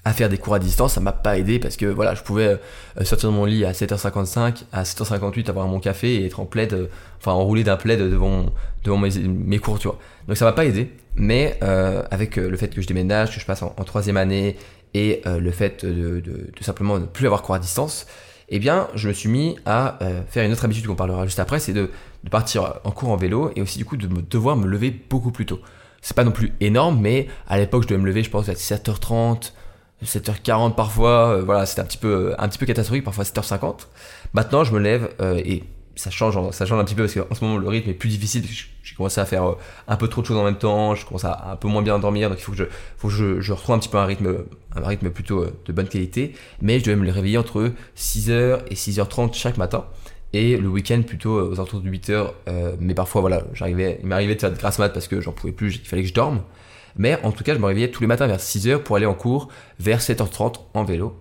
à 0.05 0.13
faire 0.13 0.29
des 0.29 0.37
cours 0.37 0.53
à 0.53 0.59
distance, 0.59 0.93
ça 0.93 1.01
m'a 1.01 1.11
pas 1.11 1.39
aidé 1.39 1.57
parce 1.57 1.75
que 1.75 1.87
voilà, 1.87 2.13
je 2.13 2.21
pouvais 2.21 2.59
euh, 2.97 3.03
sortir 3.03 3.31
de 3.31 3.35
mon 3.35 3.45
lit 3.45 3.65
à 3.65 3.71
7h55, 3.71 4.63
à 4.71 4.83
7h58 4.83 5.49
avoir 5.49 5.67
mon 5.67 5.79
café 5.79 6.21
et 6.21 6.27
être 6.27 6.39
en 6.39 6.45
plaid, 6.45 6.87
enfin 7.17 7.31
enroulé 7.31 7.63
d'un 7.63 7.77
plaid 7.77 7.99
devant, 7.99 8.45
devant 8.83 8.97
mes, 8.97 9.57
cours, 9.57 9.79
tu 9.79 9.87
vois. 9.87 9.97
Donc 10.27 10.37
ça 10.37 10.45
m'a 10.45 10.53
pas 10.53 10.65
aidé, 10.65 10.91
mais 11.15 11.59
avec 11.61 12.37
le 12.37 12.55
fait 12.57 12.69
que 12.69 12.81
je 12.81 12.87
déménage, 12.87 13.33
que 13.33 13.41
je 13.41 13.45
passe 13.45 13.61
en 13.63 13.83
troisième 13.83 14.17
année 14.17 14.55
et 14.93 15.21
euh, 15.25 15.39
le 15.39 15.51
fait 15.51 15.85
de, 15.85 16.19
de, 16.19 16.51
simplement 16.61 16.99
ne 16.99 17.05
plus 17.05 17.25
avoir 17.25 17.41
cours 17.41 17.55
à 17.55 17.59
distance, 17.59 18.07
eh 18.49 18.59
bien, 18.59 18.87
je 18.95 19.07
me 19.07 19.13
suis 19.13 19.29
mis 19.29 19.57
à 19.65 20.01
euh, 20.03 20.21
faire 20.27 20.45
une 20.45 20.51
autre 20.51 20.65
habitude 20.65 20.87
qu'on 20.87 20.95
parlera 20.95 21.25
juste 21.25 21.39
après, 21.39 21.59
c'est 21.59 21.73
de, 21.73 21.89
partir 22.31 22.75
en 22.83 22.91
cours 22.91 23.09
en 23.09 23.15
vélo 23.15 23.51
et 23.55 23.61
aussi 23.61 23.77
du 23.77 23.85
coup 23.85 23.95
de 23.95 24.07
devoir 24.07 24.57
me 24.57 24.67
lever 24.67 24.91
beaucoup 25.09 25.31
plus 25.31 25.45
tôt. 25.45 25.59
C'est 26.01 26.15
pas 26.15 26.23
non 26.23 26.31
plus 26.31 26.53
énorme, 26.59 26.99
mais 26.99 27.27
à 27.47 27.57
l'époque, 27.57 27.83
je 27.83 27.87
devais 27.87 28.01
me 28.01 28.07
lever, 28.07 28.23
je 28.23 28.29
pense, 28.29 28.49
à 28.49 28.53
7h30, 28.53 29.51
7h40 30.03 30.75
parfois. 30.75 31.29
Euh, 31.29 31.43
voilà, 31.43 31.65
c'était 31.65 31.81
un 31.81 31.85
petit 31.85 31.97
peu 31.97 32.35
un 32.37 32.47
petit 32.47 32.57
peu 32.57 32.65
catastrophique, 32.65 33.03
parfois 33.03 33.23
7h50. 33.23 33.87
Maintenant, 34.33 34.63
je 34.63 34.73
me 34.73 34.79
lève 34.79 35.09
et 35.21 35.63
ça 35.99 36.11
change, 36.11 36.37
ça 36.51 36.65
change 36.65 36.79
un 36.79 36.85
petit 36.85 36.95
peu 36.95 37.03
parce 37.03 37.13
qu'en 37.13 37.35
ce 37.35 37.43
moment 37.43 37.57
le 37.57 37.67
rythme 37.67 37.89
est 37.89 37.93
plus 37.93 38.09
difficile. 38.09 38.45
J'ai 38.83 38.95
commencé 38.95 39.19
à 39.19 39.25
faire 39.25 39.43
euh, 39.43 39.57
un 39.87 39.97
peu 39.97 40.07
trop 40.07 40.21
de 40.21 40.27
choses 40.27 40.37
en 40.37 40.45
même 40.45 40.57
temps, 40.57 40.95
je 40.95 41.05
commence 41.05 41.25
à 41.25 41.51
un 41.51 41.55
peu 41.57 41.67
moins 41.67 41.81
bien 41.81 41.99
dormir, 41.99 42.29
donc 42.29 42.39
il 42.39 42.41
faut 42.41 42.53
que 42.53 43.39
je, 43.41 43.51
retrouve 43.51 43.75
un 43.75 43.79
petit 43.79 43.89
peu 43.89 43.97
un 43.97 44.05
rythme, 44.05 44.45
un 44.75 44.87
rythme 44.87 45.09
plutôt 45.09 45.43
euh, 45.43 45.51
de 45.65 45.73
bonne 45.73 45.89
qualité. 45.89 46.33
Mais 46.61 46.79
je 46.79 46.85
devais 46.85 46.95
me 46.95 47.11
réveiller 47.11 47.37
entre 47.37 47.73
6h 47.97 48.59
et 48.69 48.75
6h30 48.75 49.33
chaque 49.33 49.57
matin. 49.57 49.85
Et 50.31 50.57
le 50.57 50.69
week-end 50.69 51.01
plutôt 51.01 51.37
euh, 51.37 51.49
aux 51.49 51.55
alentours 51.55 51.81
de 51.81 51.89
8h. 51.89 52.31
mais 52.79 52.93
parfois 52.93 53.19
voilà, 53.19 53.43
j'arrivais, 53.53 53.99
il 54.01 54.07
m'arrivait 54.07 54.35
de 54.35 54.39
faire 54.39 54.51
de 54.51 54.57
grasse 54.57 54.79
mat 54.79 54.89
parce 54.89 55.09
que 55.09 55.19
j'en 55.19 55.33
pouvais 55.33 55.53
plus, 55.53 55.75
il 55.75 55.87
fallait 55.87 56.03
que 56.03 56.09
je 56.09 56.13
dorme. 56.13 56.41
Mais 56.95 57.19
en 57.23 57.31
tout 57.31 57.43
cas, 57.43 57.53
je 57.53 57.59
me 57.59 57.65
réveillais 57.65 57.91
tous 57.91 58.01
les 58.01 58.07
matins 58.07 58.27
vers 58.27 58.39
6h 58.39 58.79
pour 58.79 58.95
aller 58.95 59.05
en 59.05 59.13
cours 59.13 59.49
vers 59.79 59.99
7h30 59.99 60.61
en 60.73 60.83
vélo. 60.85 61.19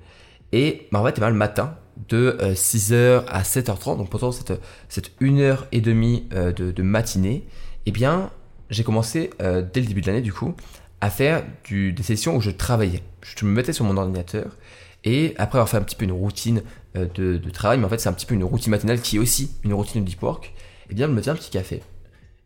Et 0.53 0.87
bah, 0.93 1.01
en 1.01 1.05
fait, 1.05 1.19
le 1.19 1.33
matin, 1.33 1.75
de 2.07 2.37
6h 2.41 2.93
euh, 2.93 3.21
à 3.29 3.43
7h30, 3.43 3.99
donc 3.99 4.11
pendant 4.11 4.33
cette, 4.33 4.53
cette 4.89 5.13
1 5.21 5.39
heure 5.39 5.67
et 5.73 5.81
demie 5.81 6.29
euh, 6.33 6.53
de, 6.53 6.83
matinée, 6.83 7.47
eh 7.87 7.91
bien, 7.91 8.31
j'ai 8.71 8.85
commencé 8.85 9.31
euh, 9.43 9.63
dès 9.63 9.81
le 9.81 9.87
début 9.87 10.01
de 10.01 10.07
l'année, 10.07 10.21
du 10.21 10.33
coup, 10.33 10.55
à 11.01 11.11
faire 11.11 11.45
des 11.71 12.03
sessions 12.03 12.37
où 12.37 12.41
je 12.41 12.51
travaillais. 12.51 13.03
Je 13.23 13.45
me 13.45 13.51
mettais 13.51 13.73
sur 13.73 13.85
mon 13.85 13.97
ordinateur 13.97 14.57
et 15.05 15.35
après 15.39 15.59
avoir 15.59 15.69
fait 15.69 15.77
un 15.77 15.83
petit 15.83 15.97
peu 15.97 16.05
une 16.05 16.13
routine 16.13 16.63
de, 16.95 17.51
travail, 17.51 17.79
mais 17.79 17.85
en 17.85 17.89
fait, 17.89 17.99
c'est 17.99 18.09
un 18.09 18.13
petit 18.13 18.27
peu 18.27 18.35
une 18.35 18.43
routine 18.43 18.73
matinale 18.73 19.01
qui 19.01 19.17
est 19.17 19.19
aussi 19.21 19.53
une 19.63 19.73
routine 19.73 20.03
de 20.03 20.07
deep 20.09 20.23
work, 20.23 20.53
eh 20.91 20.95
bien, 20.95 21.07
je 21.07 21.13
me 21.13 21.23
fais 21.23 21.31
un 21.31 21.37
petit 21.37 21.51
café. 21.51 21.83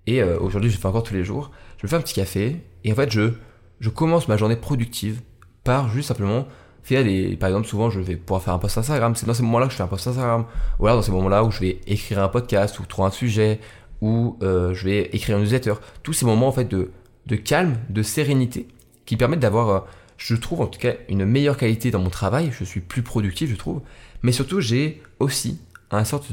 Et 0.06 0.22
aujourd'hui, 0.22 0.68
je 0.68 0.76
le 0.76 0.80
fais 0.80 0.88
encore 0.88 1.04
tous 1.04 1.14
les 1.14 1.24
jours. 1.24 1.50
Je 1.78 1.86
me 1.86 1.88
fais 1.88 1.96
un 1.96 2.00
petit 2.00 2.12
café 2.12 2.60
et 2.84 2.92
en 2.92 2.94
fait, 2.94 3.10
je, 3.10 3.32
je 3.80 3.88
commence 3.88 4.28
ma 4.28 4.36
journée 4.36 4.56
productive 4.56 5.22
par 5.64 5.88
juste 5.90 6.08
simplement 6.08 6.46
faire 6.82 7.04
des, 7.04 7.36
par 7.36 7.48
exemple, 7.48 7.66
souvent 7.66 7.90
je 7.90 8.00
vais 8.00 8.16
pouvoir 8.16 8.42
faire 8.42 8.54
un 8.54 8.58
post 8.58 8.76
Instagram. 8.78 9.14
C'est 9.14 9.26
dans 9.26 9.34
ces 9.34 9.42
moments-là 9.42 9.66
que 9.66 9.72
je 9.72 9.76
fais 9.76 9.82
un 9.82 9.88
post 9.88 10.06
Instagram. 10.06 10.44
Ou 10.78 10.86
alors 10.86 10.98
dans 10.98 11.02
ces 11.02 11.12
moments-là 11.12 11.44
où 11.44 11.50
je 11.50 11.60
vais 11.60 11.80
écrire 11.86 12.22
un 12.22 12.28
podcast 12.28 12.78
ou 12.80 12.86
trouver 12.86 13.08
un 13.08 13.12
sujet 13.12 13.60
ou 14.00 14.36
euh, 14.42 14.74
je 14.74 14.84
vais 14.84 15.02
écrire 15.12 15.36
un 15.36 15.40
newsletter. 15.40 15.74
Tous 16.02 16.12
ces 16.12 16.26
moments 16.26 16.48
en 16.48 16.52
fait 16.52 16.64
de, 16.64 16.90
de 17.26 17.36
calme, 17.36 17.76
de 17.88 18.02
sérénité 18.02 18.66
qui 19.06 19.16
permettent 19.16 19.40
d'avoir, 19.40 19.68
euh, 19.68 19.80
je 20.16 20.34
trouve 20.34 20.60
en 20.60 20.66
tout 20.66 20.80
cas, 20.80 20.94
une 21.08 21.24
meilleure 21.24 21.56
qualité 21.56 21.90
dans 21.90 22.00
mon 22.00 22.10
travail. 22.10 22.50
Je 22.52 22.64
suis 22.64 22.80
plus 22.80 23.02
productif, 23.02 23.48
je 23.50 23.56
trouve. 23.56 23.80
Mais 24.22 24.32
surtout, 24.32 24.60
j'ai 24.60 25.02
aussi 25.20 25.60
un, 25.92 26.04
sorte, 26.04 26.32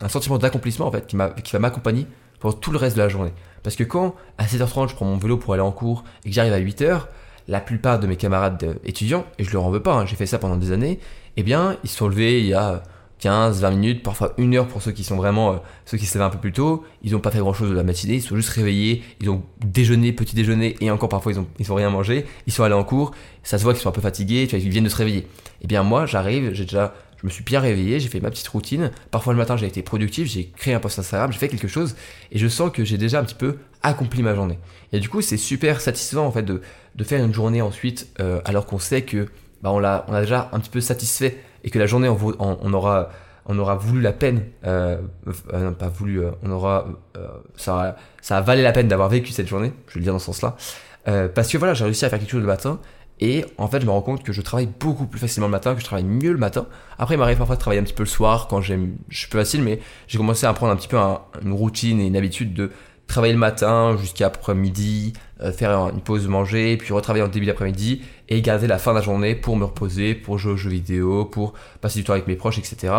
un 0.00 0.08
sentiment 0.08 0.38
d'accomplissement 0.38 0.86
en 0.86 0.90
fait 0.90 1.06
qui, 1.06 1.16
qui 1.42 1.52
va 1.52 1.58
m'accompagner 1.58 2.06
pour 2.40 2.60
tout 2.60 2.70
le 2.70 2.78
reste 2.78 2.96
de 2.96 3.02
la 3.02 3.08
journée. 3.08 3.32
Parce 3.62 3.76
que 3.76 3.84
quand 3.84 4.14
à 4.36 4.44
7h30 4.44 4.90
je 4.90 4.94
prends 4.94 5.06
mon 5.06 5.16
vélo 5.16 5.38
pour 5.38 5.54
aller 5.54 5.62
en 5.62 5.72
cours 5.72 6.04
et 6.24 6.28
que 6.28 6.34
j'arrive 6.34 6.52
à 6.52 6.60
8h, 6.60 7.06
la 7.48 7.60
plupart 7.60 8.00
de 8.00 8.06
mes 8.06 8.16
camarades 8.16 8.78
étudiants, 8.84 9.26
et 9.38 9.44
je 9.44 9.52
leur 9.52 9.64
en 9.64 9.70
veux 9.70 9.82
pas, 9.82 9.94
hein, 9.94 10.06
j'ai 10.06 10.16
fait 10.16 10.26
ça 10.26 10.38
pendant 10.38 10.56
des 10.56 10.72
années, 10.72 10.98
eh 11.36 11.42
bien, 11.42 11.76
ils 11.84 11.90
se 11.90 11.96
sont 11.98 12.08
levés 12.08 12.40
il 12.40 12.46
y 12.46 12.54
a 12.54 12.82
15, 13.24 13.60
20 13.60 13.70
minutes, 13.70 14.02
parfois 14.02 14.34
une 14.36 14.54
heure 14.54 14.66
pour 14.66 14.82
ceux 14.82 14.92
qui 14.92 15.04
sont 15.04 15.16
vraiment, 15.16 15.52
euh, 15.52 15.56
ceux 15.86 15.96
qui 15.96 16.06
se 16.06 16.18
lèvent 16.18 16.26
un 16.26 16.30
peu 16.30 16.38
plus 16.38 16.52
tôt, 16.52 16.84
ils 17.02 17.12
n'ont 17.12 17.20
pas 17.20 17.30
fait 17.30 17.38
grand 17.38 17.54
chose 17.54 17.70
de 17.70 17.74
la 17.74 17.82
matinée, 17.82 18.16
ils 18.16 18.22
sont 18.22 18.36
juste 18.36 18.50
réveillés, 18.50 19.02
ils 19.20 19.30
ont 19.30 19.42
déjeuné, 19.64 20.12
petit 20.12 20.34
déjeuner, 20.34 20.76
et 20.80 20.90
encore 20.90 21.08
parfois 21.08 21.32
ils 21.32 21.38
ont, 21.38 21.46
ils 21.58 21.72
ont 21.72 21.74
rien 21.74 21.90
mangé, 21.90 22.26
ils 22.46 22.52
sont 22.52 22.64
allés 22.64 22.74
en 22.74 22.84
cours, 22.84 23.12
ça 23.42 23.56
se 23.58 23.64
voit 23.64 23.72
qu'ils 23.72 23.82
sont 23.82 23.88
un 23.88 23.92
peu 23.92 24.00
fatigués, 24.00 24.46
tu 24.46 24.56
vois, 24.56 24.64
ils 24.64 24.70
viennent 24.70 24.84
de 24.84 24.88
se 24.88 24.96
réveiller. 24.96 25.26
Eh 25.62 25.66
bien, 25.66 25.82
moi, 25.82 26.04
j'arrive, 26.06 26.52
j'ai 26.52 26.64
déjà, 26.64 26.94
je 27.16 27.26
me 27.26 27.30
suis 27.30 27.44
bien 27.44 27.60
réveillé, 27.60 27.98
j'ai 27.98 28.08
fait 28.08 28.20
ma 28.20 28.30
petite 28.30 28.48
routine, 28.48 28.90
parfois 29.10 29.32
le 29.32 29.38
matin 29.38 29.56
j'ai 29.56 29.66
été 29.66 29.82
productif, 29.82 30.28
j'ai 30.28 30.50
créé 30.56 30.74
un 30.74 30.80
post 30.80 30.98
Instagram, 30.98 31.32
j'ai 31.32 31.38
fait 31.38 31.48
quelque 31.48 31.68
chose, 31.68 31.96
et 32.30 32.38
je 32.38 32.48
sens 32.48 32.70
que 32.70 32.84
j'ai 32.84 32.98
déjà 32.98 33.20
un 33.20 33.24
petit 33.24 33.34
peu 33.34 33.56
accompli 33.82 34.22
ma 34.22 34.34
journée. 34.34 34.58
Et 34.92 35.00
du 35.00 35.08
coup, 35.08 35.22
c'est 35.22 35.36
super 35.38 35.80
satisfaisant 35.80 36.26
en 36.26 36.30
fait 36.30 36.42
de, 36.42 36.60
de 36.94 37.04
faire 37.04 37.24
une 37.24 37.34
journée 37.34 37.62
ensuite, 37.62 38.08
euh, 38.20 38.40
alors 38.44 38.66
qu'on 38.66 38.78
sait 38.78 39.02
que 39.02 39.28
bah, 39.62 39.70
on, 39.72 39.78
l'a, 39.78 40.04
on 40.08 40.14
a 40.14 40.20
déjà 40.20 40.48
un 40.52 40.60
petit 40.60 40.70
peu 40.70 40.80
satisfait 40.80 41.38
et 41.64 41.70
que 41.70 41.78
la 41.78 41.86
journée 41.86 42.08
on, 42.08 42.18
on, 42.38 42.72
aura 42.72 43.10
on 43.46 43.58
aura 43.58 43.74
voulu 43.74 44.00
la 44.00 44.12
peine, 44.12 44.44
euh, 44.66 44.98
euh 45.52 45.70
pas 45.72 45.88
voulu, 45.88 46.20
euh, 46.20 46.30
on 46.42 46.50
aura, 46.50 46.86
ça, 47.56 47.96
ça 48.20 48.38
a 48.38 48.40
valé 48.40 48.62
la 48.62 48.72
peine 48.72 48.88
d'avoir 48.88 49.08
vécu 49.08 49.32
cette 49.32 49.48
journée, 49.48 49.72
je 49.88 49.94
vais 49.94 50.00
le 50.00 50.04
dire 50.04 50.12
dans 50.12 50.18
ce 50.18 50.26
sens-là, 50.26 50.56
parce 51.34 51.48
que 51.48 51.58
voilà, 51.58 51.74
j'ai 51.74 51.84
réussi 51.84 52.04
à 52.04 52.10
faire 52.10 52.18
quelque 52.18 52.30
chose 52.30 52.40
le 52.40 52.46
matin, 52.46 52.80
et 53.20 53.44
en 53.58 53.68
fait, 53.68 53.80
je 53.80 53.86
me 53.86 53.90
rends 53.90 54.02
compte 54.02 54.22
que 54.22 54.32
je 54.32 54.42
travaille 54.42 54.68
beaucoup 54.80 55.06
plus 55.06 55.20
facilement 55.20 55.46
le 55.46 55.52
matin, 55.52 55.74
que 55.74 55.80
je 55.80 55.84
travaille 55.84 56.04
mieux 56.04 56.32
le 56.32 56.38
matin. 56.38 56.66
Après, 56.98 57.14
il 57.14 57.18
m'arrive 57.18 57.38
parfois 57.38 57.54
de 57.54 57.60
travailler 57.60 57.80
un 57.80 57.84
petit 57.84 57.94
peu 57.94 58.02
le 58.02 58.08
soir 58.08 58.48
quand 58.48 58.60
j'aime, 58.60 58.96
je 59.08 59.18
suis 59.18 59.28
plus 59.28 59.38
facile, 59.38 59.62
mais 59.62 59.78
j'ai 60.08 60.18
commencé 60.18 60.46
à 60.46 60.52
prendre 60.52 60.72
un 60.72 60.76
petit 60.76 60.88
peu 60.88 60.98
une 61.42 61.52
routine 61.52 62.00
et 62.00 62.06
une 62.06 62.16
habitude 62.16 62.54
de 62.54 62.72
travailler 63.06 63.32
le 63.32 63.38
matin 63.38 63.96
jusqu'à 64.00 64.26
après 64.26 64.54
midi, 64.54 65.12
euh, 65.33 65.33
faire 65.52 65.88
une 65.88 66.00
pause 66.00 66.26
manger, 66.28 66.76
puis 66.76 66.92
retravailler 66.92 67.24
en 67.24 67.28
début 67.28 67.46
d'après-midi 67.46 68.02
et 68.28 68.42
garder 68.42 68.66
la 68.66 68.78
fin 68.78 68.92
de 68.92 68.98
la 68.98 69.02
journée 69.02 69.34
pour 69.34 69.56
me 69.56 69.64
reposer, 69.64 70.14
pour 70.14 70.38
jouer 70.38 70.52
aux 70.52 70.56
jeux 70.56 70.70
vidéo, 70.70 71.24
pour 71.24 71.54
passer 71.80 71.98
du 71.98 72.04
temps 72.04 72.12
avec 72.12 72.26
mes 72.26 72.36
proches, 72.36 72.58
etc. 72.58 72.92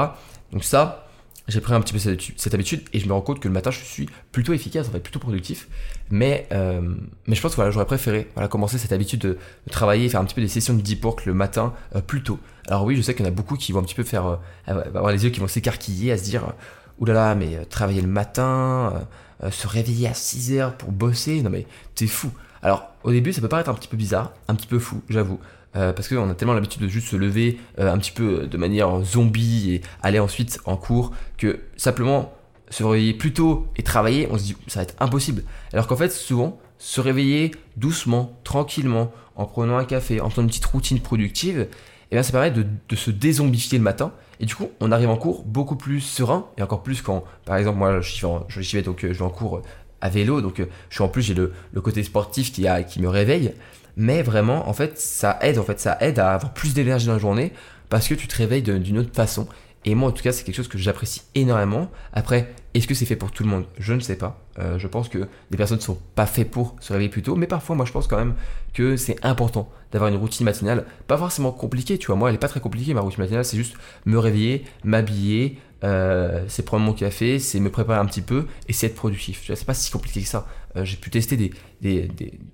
Donc 0.51 0.63
ça, 0.63 1.05
j'ai 1.47 1.61
pris 1.61 1.73
un 1.73 1.81
petit 1.81 1.93
peu 1.93 1.99
cette, 1.99 2.53
habitude 2.53 2.81
et 2.91 2.99
je 2.99 3.07
me 3.07 3.13
rends 3.13 3.21
compte 3.21 3.39
que 3.39 3.47
le 3.47 3.53
matin 3.53 3.69
je 3.69 3.83
suis 3.83 4.09
plutôt 4.31 4.53
efficace, 4.53 4.87
en 4.87 4.91
fait, 4.91 4.99
plutôt 4.99 5.19
productif. 5.19 5.67
Mais, 6.09 6.47
euh, 6.51 6.81
mais 7.27 7.35
je 7.35 7.41
pense 7.41 7.51
que 7.51 7.55
voilà, 7.57 7.71
j'aurais 7.71 7.85
préféré 7.85 8.27
voilà, 8.33 8.47
commencer 8.47 8.77
cette 8.77 8.91
habitude 8.91 9.19
de, 9.19 9.37
travailler, 9.69 10.09
faire 10.09 10.21
un 10.21 10.25
petit 10.25 10.35
peu 10.35 10.41
des 10.41 10.47
sessions 10.47 10.73
de 10.73 10.81
deep 10.81 11.03
work 11.05 11.25
le 11.25 11.33
matin 11.33 11.73
euh, 11.95 12.01
plus 12.01 12.23
tôt. 12.23 12.39
Alors 12.67 12.83
oui, 12.83 12.95
je 12.95 13.01
sais 13.01 13.13
qu'il 13.13 13.25
y 13.25 13.29
en 13.29 13.31
a 13.31 13.35
beaucoup 13.35 13.57
qui 13.57 13.71
vont 13.71 13.79
un 13.79 13.83
petit 13.83 13.95
peu 13.95 14.03
faire, 14.03 14.39
avoir 14.65 15.11
les 15.11 15.23
yeux 15.23 15.29
qui 15.29 15.39
vont 15.39 15.47
s'écarquiller, 15.47 16.11
à 16.11 16.17
se 16.17 16.23
dire, 16.23 16.53
oulala, 16.99 17.35
mais 17.35 17.63
travailler 17.65 18.01
le 18.01 18.07
matin 18.07 19.07
euh, 19.45 19.51
se 19.51 19.67
réveiller 19.67 20.07
à 20.07 20.13
6 20.13 20.53
heures 20.53 20.73
pour 20.75 20.91
bosser, 20.91 21.41
non 21.41 21.49
mais 21.49 21.65
t'es 21.93 22.07
fou. 22.07 22.31
Alors 22.61 22.89
au 23.03 23.11
début 23.11 23.31
ça 23.31 23.41
peut 23.41 23.47
paraître 23.47 23.69
un 23.69 23.73
petit 23.73 23.87
peu 23.87 23.97
bizarre, 23.97 24.33
un 24.47 24.55
petit 24.55 24.67
peu 24.67 24.79
fou, 24.79 25.01
j'avoue. 25.09 25.39
Euh, 25.75 25.91
parce 25.93 26.07
qu'on 26.07 26.29
a 26.29 26.35
tellement 26.35 26.53
l'habitude 26.53 26.81
de 26.81 26.87
juste 26.87 27.09
se 27.09 27.15
lever 27.15 27.59
euh, 27.79 27.91
un 27.91 27.97
petit 27.97 28.11
peu 28.11 28.47
de 28.47 28.57
manière 28.57 29.03
zombie 29.03 29.73
et 29.73 29.81
aller 30.01 30.19
ensuite 30.19 30.59
en 30.65 30.77
cours 30.77 31.11
que 31.37 31.59
simplement 31.75 32.33
se 32.69 32.83
réveiller 32.83 33.13
plus 33.13 33.33
tôt 33.33 33.67
et 33.75 33.83
travailler, 33.83 34.27
on 34.31 34.37
se 34.37 34.43
dit 34.43 34.55
ça 34.67 34.79
va 34.79 34.83
être 34.83 34.95
impossible. 34.99 35.43
Alors 35.73 35.87
qu'en 35.87 35.97
fait 35.97 36.11
souvent 36.11 36.59
se 36.77 37.01
réveiller 37.01 37.51
doucement, 37.77 38.37
tranquillement, 38.43 39.11
en 39.35 39.45
prenant 39.45 39.77
un 39.77 39.85
café, 39.85 40.21
en 40.21 40.29
faisant 40.29 40.43
une 40.43 40.47
petite 40.47 40.65
routine 40.65 40.99
productive, 40.99 41.67
et 42.05 42.07
eh 42.11 42.15
bien 42.15 42.23
ça 42.23 42.31
permet 42.31 42.51
de, 42.51 42.65
de 42.87 42.95
se 42.95 43.11
dézombifier 43.11 43.77
le 43.77 43.83
matin 43.83 44.11
et 44.39 44.45
du 44.45 44.55
coup, 44.55 44.69
on 44.79 44.91
arrive 44.91 45.09
en 45.09 45.17
cours 45.17 45.43
beaucoup 45.43 45.75
plus 45.75 46.01
serein, 46.01 46.47
et 46.57 46.61
encore 46.61 46.83
plus 46.83 47.01
quand, 47.01 47.23
par 47.45 47.57
exemple, 47.57 47.77
moi, 47.77 48.01
je, 48.01 48.27
je, 48.47 48.77
vais 48.77 48.81
donc 48.81 49.03
euh, 49.03 49.13
je 49.13 49.19
vais 49.19 49.25
en 49.25 49.29
cours 49.29 49.61
à 50.01 50.09
vélo, 50.09 50.41
donc 50.41 50.59
euh, 50.59 50.65
je 50.89 50.95
suis 50.95 51.03
en 51.03 51.07
plus 51.07 51.21
j'ai 51.21 51.33
le, 51.33 51.53
le, 51.71 51.81
côté 51.81 52.03
sportif 52.03 52.51
qui, 52.51 52.67
a, 52.67 52.83
qui 52.83 53.01
me 53.01 53.07
réveille, 53.07 53.53
mais 53.95 54.21
vraiment, 54.21 54.67
en 54.67 54.73
fait, 54.73 54.99
ça 54.99 55.37
aide, 55.41 55.57
en 55.57 55.63
fait, 55.63 55.79
ça 55.79 55.97
aide 56.01 56.19
à 56.19 56.33
avoir 56.33 56.53
plus 56.53 56.73
d'énergie 56.73 57.07
dans 57.07 57.13
la 57.13 57.19
journée, 57.19 57.53
parce 57.89 58.07
que 58.07 58.13
tu 58.13 58.27
te 58.27 58.35
réveilles 58.35 58.63
d'une 58.63 58.97
autre 58.97 59.13
façon. 59.13 59.47
Et 59.85 59.95
moi, 59.95 60.09
en 60.09 60.11
tout 60.11 60.23
cas, 60.23 60.31
c'est 60.31 60.43
quelque 60.43 60.55
chose 60.55 60.67
que 60.67 60.79
j'apprécie 60.79 61.21
énormément. 61.35 61.89
Après, 62.11 62.53
est-ce 62.75 62.87
que 62.87 62.93
c'est 62.93 63.05
fait 63.05 63.15
pour 63.15 63.31
tout 63.31 63.43
le 63.43 63.49
monde? 63.49 63.65
Je 63.79 63.93
ne 63.93 64.01
sais 64.01 64.17
pas. 64.17 64.45
Euh, 64.59 64.77
je 64.77 64.87
pense 64.87 65.07
que 65.07 65.27
des 65.49 65.57
personnes 65.57 65.77
ne 65.77 65.83
sont 65.83 65.97
pas 66.13 66.25
faites 66.25 66.51
pour 66.51 66.75
se 66.81 66.91
réveiller 66.91 67.09
plus 67.09 67.21
tôt, 67.21 67.35
mais 67.35 67.47
parfois, 67.47 67.75
moi, 67.75 67.85
je 67.85 67.93
pense 67.93 68.07
quand 68.07 68.17
même 68.17 68.35
que 68.73 68.97
c'est 68.97 69.23
important 69.23 69.69
d'avoir 69.93 70.11
une 70.11 70.17
routine 70.17 70.45
matinale. 70.45 70.85
Pas 71.07 71.17
forcément 71.17 71.53
compliquée, 71.53 71.97
tu 71.97 72.07
vois. 72.07 72.17
Moi, 72.17 72.29
elle 72.29 72.33
n'est 72.33 72.39
pas 72.39 72.49
très 72.49 72.59
compliquée, 72.59 72.93
ma 72.93 72.99
routine 72.99 73.23
matinale. 73.23 73.45
C'est 73.45 73.55
juste 73.55 73.75
me 74.05 74.19
réveiller, 74.19 74.65
m'habiller, 74.83 75.57
euh, 75.83 76.43
c'est 76.47 76.63
prendre 76.63 76.83
mon 76.83 76.93
café, 76.93 77.37
c'est 77.37 77.59
me 77.59 77.69
préparer 77.69 77.99
un 77.99 78.05
petit 78.05 78.21
peu 78.21 78.47
et 78.67 78.73
c'est 78.73 78.87
être 78.87 78.95
productif. 78.95 79.43
C'est 79.45 79.65
pas 79.65 79.73
si 79.73 79.91
compliqué 79.91 80.21
que 80.21 80.27
ça. 80.27 80.47
Euh, 80.77 80.83
j'ai 80.83 80.97
pu 80.97 81.09
tester 81.09 81.37
des, 81.37 81.51
des, 81.81 82.09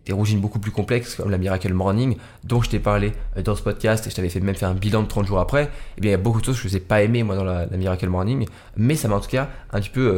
des, 0.05 0.13
routines 0.13 0.39
beaucoup 0.39 0.59
plus 0.59 0.71
complexes 0.71 1.15
comme 1.15 1.31
la 1.31 1.37
Miracle 1.37 1.73
Morning 1.73 2.17
dont 2.43 2.61
je 2.61 2.69
t'ai 2.69 2.79
parlé 2.79 3.13
dans 3.43 3.55
ce 3.55 3.63
podcast 3.63 4.05
et 4.05 4.09
je 4.09 4.15
t'avais 4.15 4.29
fait 4.29 4.39
même 4.41 4.55
faire 4.55 4.69
un 4.69 4.75
bilan 4.75 5.03
de 5.03 5.07
30 5.07 5.25
jours 5.25 5.39
après. 5.39 5.63
Et 5.63 5.67
eh 5.97 6.01
bien, 6.01 6.09
il 6.09 6.13
y 6.13 6.15
a 6.15 6.17
beaucoup 6.17 6.41
de 6.41 6.45
choses 6.45 6.61
que 6.61 6.67
je 6.67 6.73
n'ai 6.73 6.79
pas 6.81 7.03
aimé 7.03 7.23
moi 7.23 7.35
dans 7.35 7.43
la, 7.43 7.65
Miracle 7.67 8.09
Morning, 8.09 8.45
mais 8.75 8.95
ça 8.95 9.07
m'a 9.07 9.15
en 9.15 9.21
tout 9.21 9.29
cas 9.29 9.49
un 9.71 9.79
petit 9.79 9.89
peu 9.89 10.10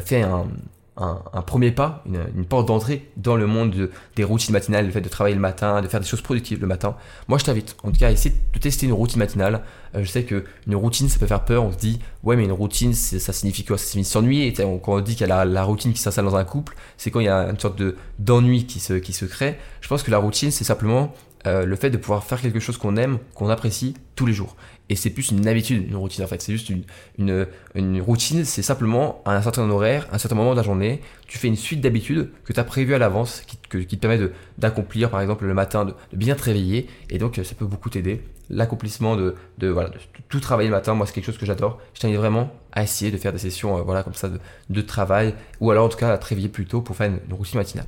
fait 0.00 0.22
un, 0.22 1.42
premier 1.42 1.70
pas, 1.70 2.04
une, 2.06 2.44
porte 2.44 2.68
d'entrée 2.68 3.10
dans 3.16 3.36
le 3.36 3.46
monde 3.46 3.90
des 4.16 4.24
routines 4.24 4.52
matinales, 4.52 4.86
le 4.86 4.92
fait 4.92 5.00
de 5.00 5.08
travailler 5.08 5.34
le 5.34 5.40
matin, 5.40 5.80
de 5.80 5.88
faire 5.88 6.00
des 6.00 6.06
choses 6.06 6.20
productives 6.20 6.60
le 6.60 6.66
matin. 6.66 6.96
Moi, 7.28 7.38
je 7.38 7.44
t'invite, 7.44 7.76
en 7.82 7.90
tout 7.90 7.98
cas, 7.98 8.08
à 8.08 8.10
essayer 8.10 8.34
de 8.52 8.58
tester 8.58 8.86
une 8.86 8.92
routine 8.92 9.18
matinale. 9.18 9.62
Euh, 9.94 10.04
je 10.04 10.10
sais 10.10 10.24
que 10.24 10.44
une 10.66 10.76
routine, 10.76 11.08
ça 11.08 11.18
peut 11.18 11.26
faire 11.26 11.44
peur. 11.44 11.64
On 11.64 11.72
se 11.72 11.78
dit, 11.78 12.00
ouais, 12.22 12.36
mais 12.36 12.44
une 12.44 12.52
routine, 12.52 12.92
ça 12.92 13.32
signifie 13.32 13.64
quoi? 13.64 13.78
Ça 13.78 13.86
signifie 13.86 14.10
s'ennuyer? 14.10 14.52
Quand 14.52 14.80
on 14.86 15.00
dit 15.00 15.16
qu'il 15.16 15.26
y 15.26 15.30
a 15.30 15.44
la, 15.44 15.62
routine 15.64 15.92
qui 15.92 16.00
s'installe 16.00 16.26
dans 16.26 16.36
un 16.36 16.44
couple, 16.44 16.76
c'est 16.96 17.10
quand 17.10 17.20
il 17.20 17.26
y 17.26 17.30
a 17.30 17.48
une 17.48 17.58
sorte 17.58 17.78
de 17.78 17.96
d'ennui 18.18 18.66
qui 18.66 18.80
se, 18.80 18.94
qui 18.94 19.12
se 19.12 19.24
crée. 19.24 19.58
Je 19.80 19.88
pense 19.88 20.02
que 20.02 20.10
la 20.10 20.18
routine, 20.18 20.50
c'est 20.50 20.64
simplement 20.64 21.14
euh, 21.46 21.64
le 21.64 21.76
fait 21.76 21.90
de 21.90 21.96
pouvoir 21.96 22.24
faire 22.24 22.40
quelque 22.40 22.60
chose 22.60 22.76
qu'on 22.76 22.96
aime, 22.96 23.18
qu'on 23.34 23.48
apprécie 23.48 23.94
tous 24.14 24.26
les 24.26 24.34
jours. 24.34 24.56
Et 24.90 24.96
c'est 24.96 25.10
plus 25.10 25.30
une 25.30 25.46
habitude, 25.46 25.88
une 25.88 25.94
routine 25.94 26.24
en 26.24 26.26
fait. 26.26 26.42
C'est 26.42 26.52
juste 26.52 26.68
une, 26.68 27.46
une, 27.76 28.02
routine, 28.02 28.44
c'est 28.44 28.60
simplement 28.60 29.22
à 29.24 29.36
un 29.36 29.40
certain 29.40 29.70
horaire, 29.70 30.08
à 30.10 30.16
un 30.16 30.18
certain 30.18 30.34
moment 30.34 30.50
de 30.50 30.56
la 30.56 30.64
journée, 30.64 31.00
tu 31.28 31.38
fais 31.38 31.46
une 31.46 31.56
suite 31.56 31.80
d'habitudes 31.80 32.30
que 32.44 32.52
tu 32.52 32.58
as 32.58 32.64
prévues 32.64 32.94
à 32.94 32.98
l'avance, 32.98 33.44
qui, 33.46 33.56
qui, 33.86 33.96
te 33.96 34.06
permet 34.06 34.30
d'accomplir 34.58 35.08
par 35.08 35.20
exemple 35.20 35.46
le 35.46 35.54
matin, 35.54 35.84
de, 35.84 35.94
bien 36.12 36.34
te 36.34 36.42
réveiller. 36.42 36.88
Et 37.08 37.18
donc 37.18 37.40
ça 37.42 37.54
peut 37.54 37.66
beaucoup 37.66 37.88
t'aider. 37.88 38.20
L'accomplissement 38.52 39.14
de, 39.14 39.36
de, 39.58 39.68
voilà, 39.68 39.92
tout 40.28 40.40
travailler 40.40 40.68
le 40.68 40.74
matin, 40.74 40.94
moi 40.94 41.06
c'est 41.06 41.12
quelque 41.12 41.26
chose 41.26 41.38
que 41.38 41.46
j'adore. 41.46 41.80
Je 41.94 42.00
t'invite 42.00 42.16
vraiment 42.16 42.52
à 42.72 42.82
essayer 42.82 43.12
de 43.12 43.16
faire 43.16 43.32
des 43.32 43.38
sessions 43.38 43.78
euh, 43.78 43.82
voilà, 43.82 44.02
comme 44.02 44.14
ça 44.14 44.28
de, 44.28 44.40
de, 44.70 44.80
travail, 44.80 45.34
ou 45.60 45.70
alors 45.70 45.86
en 45.86 45.88
tout 45.88 45.98
cas 45.98 46.12
à 46.12 46.18
te 46.18 46.26
réveiller 46.26 46.48
plus 46.48 46.66
tôt 46.66 46.80
pour 46.80 46.96
faire 46.96 47.12
une, 47.12 47.32
routine 47.32 47.58
matinale. 47.58 47.86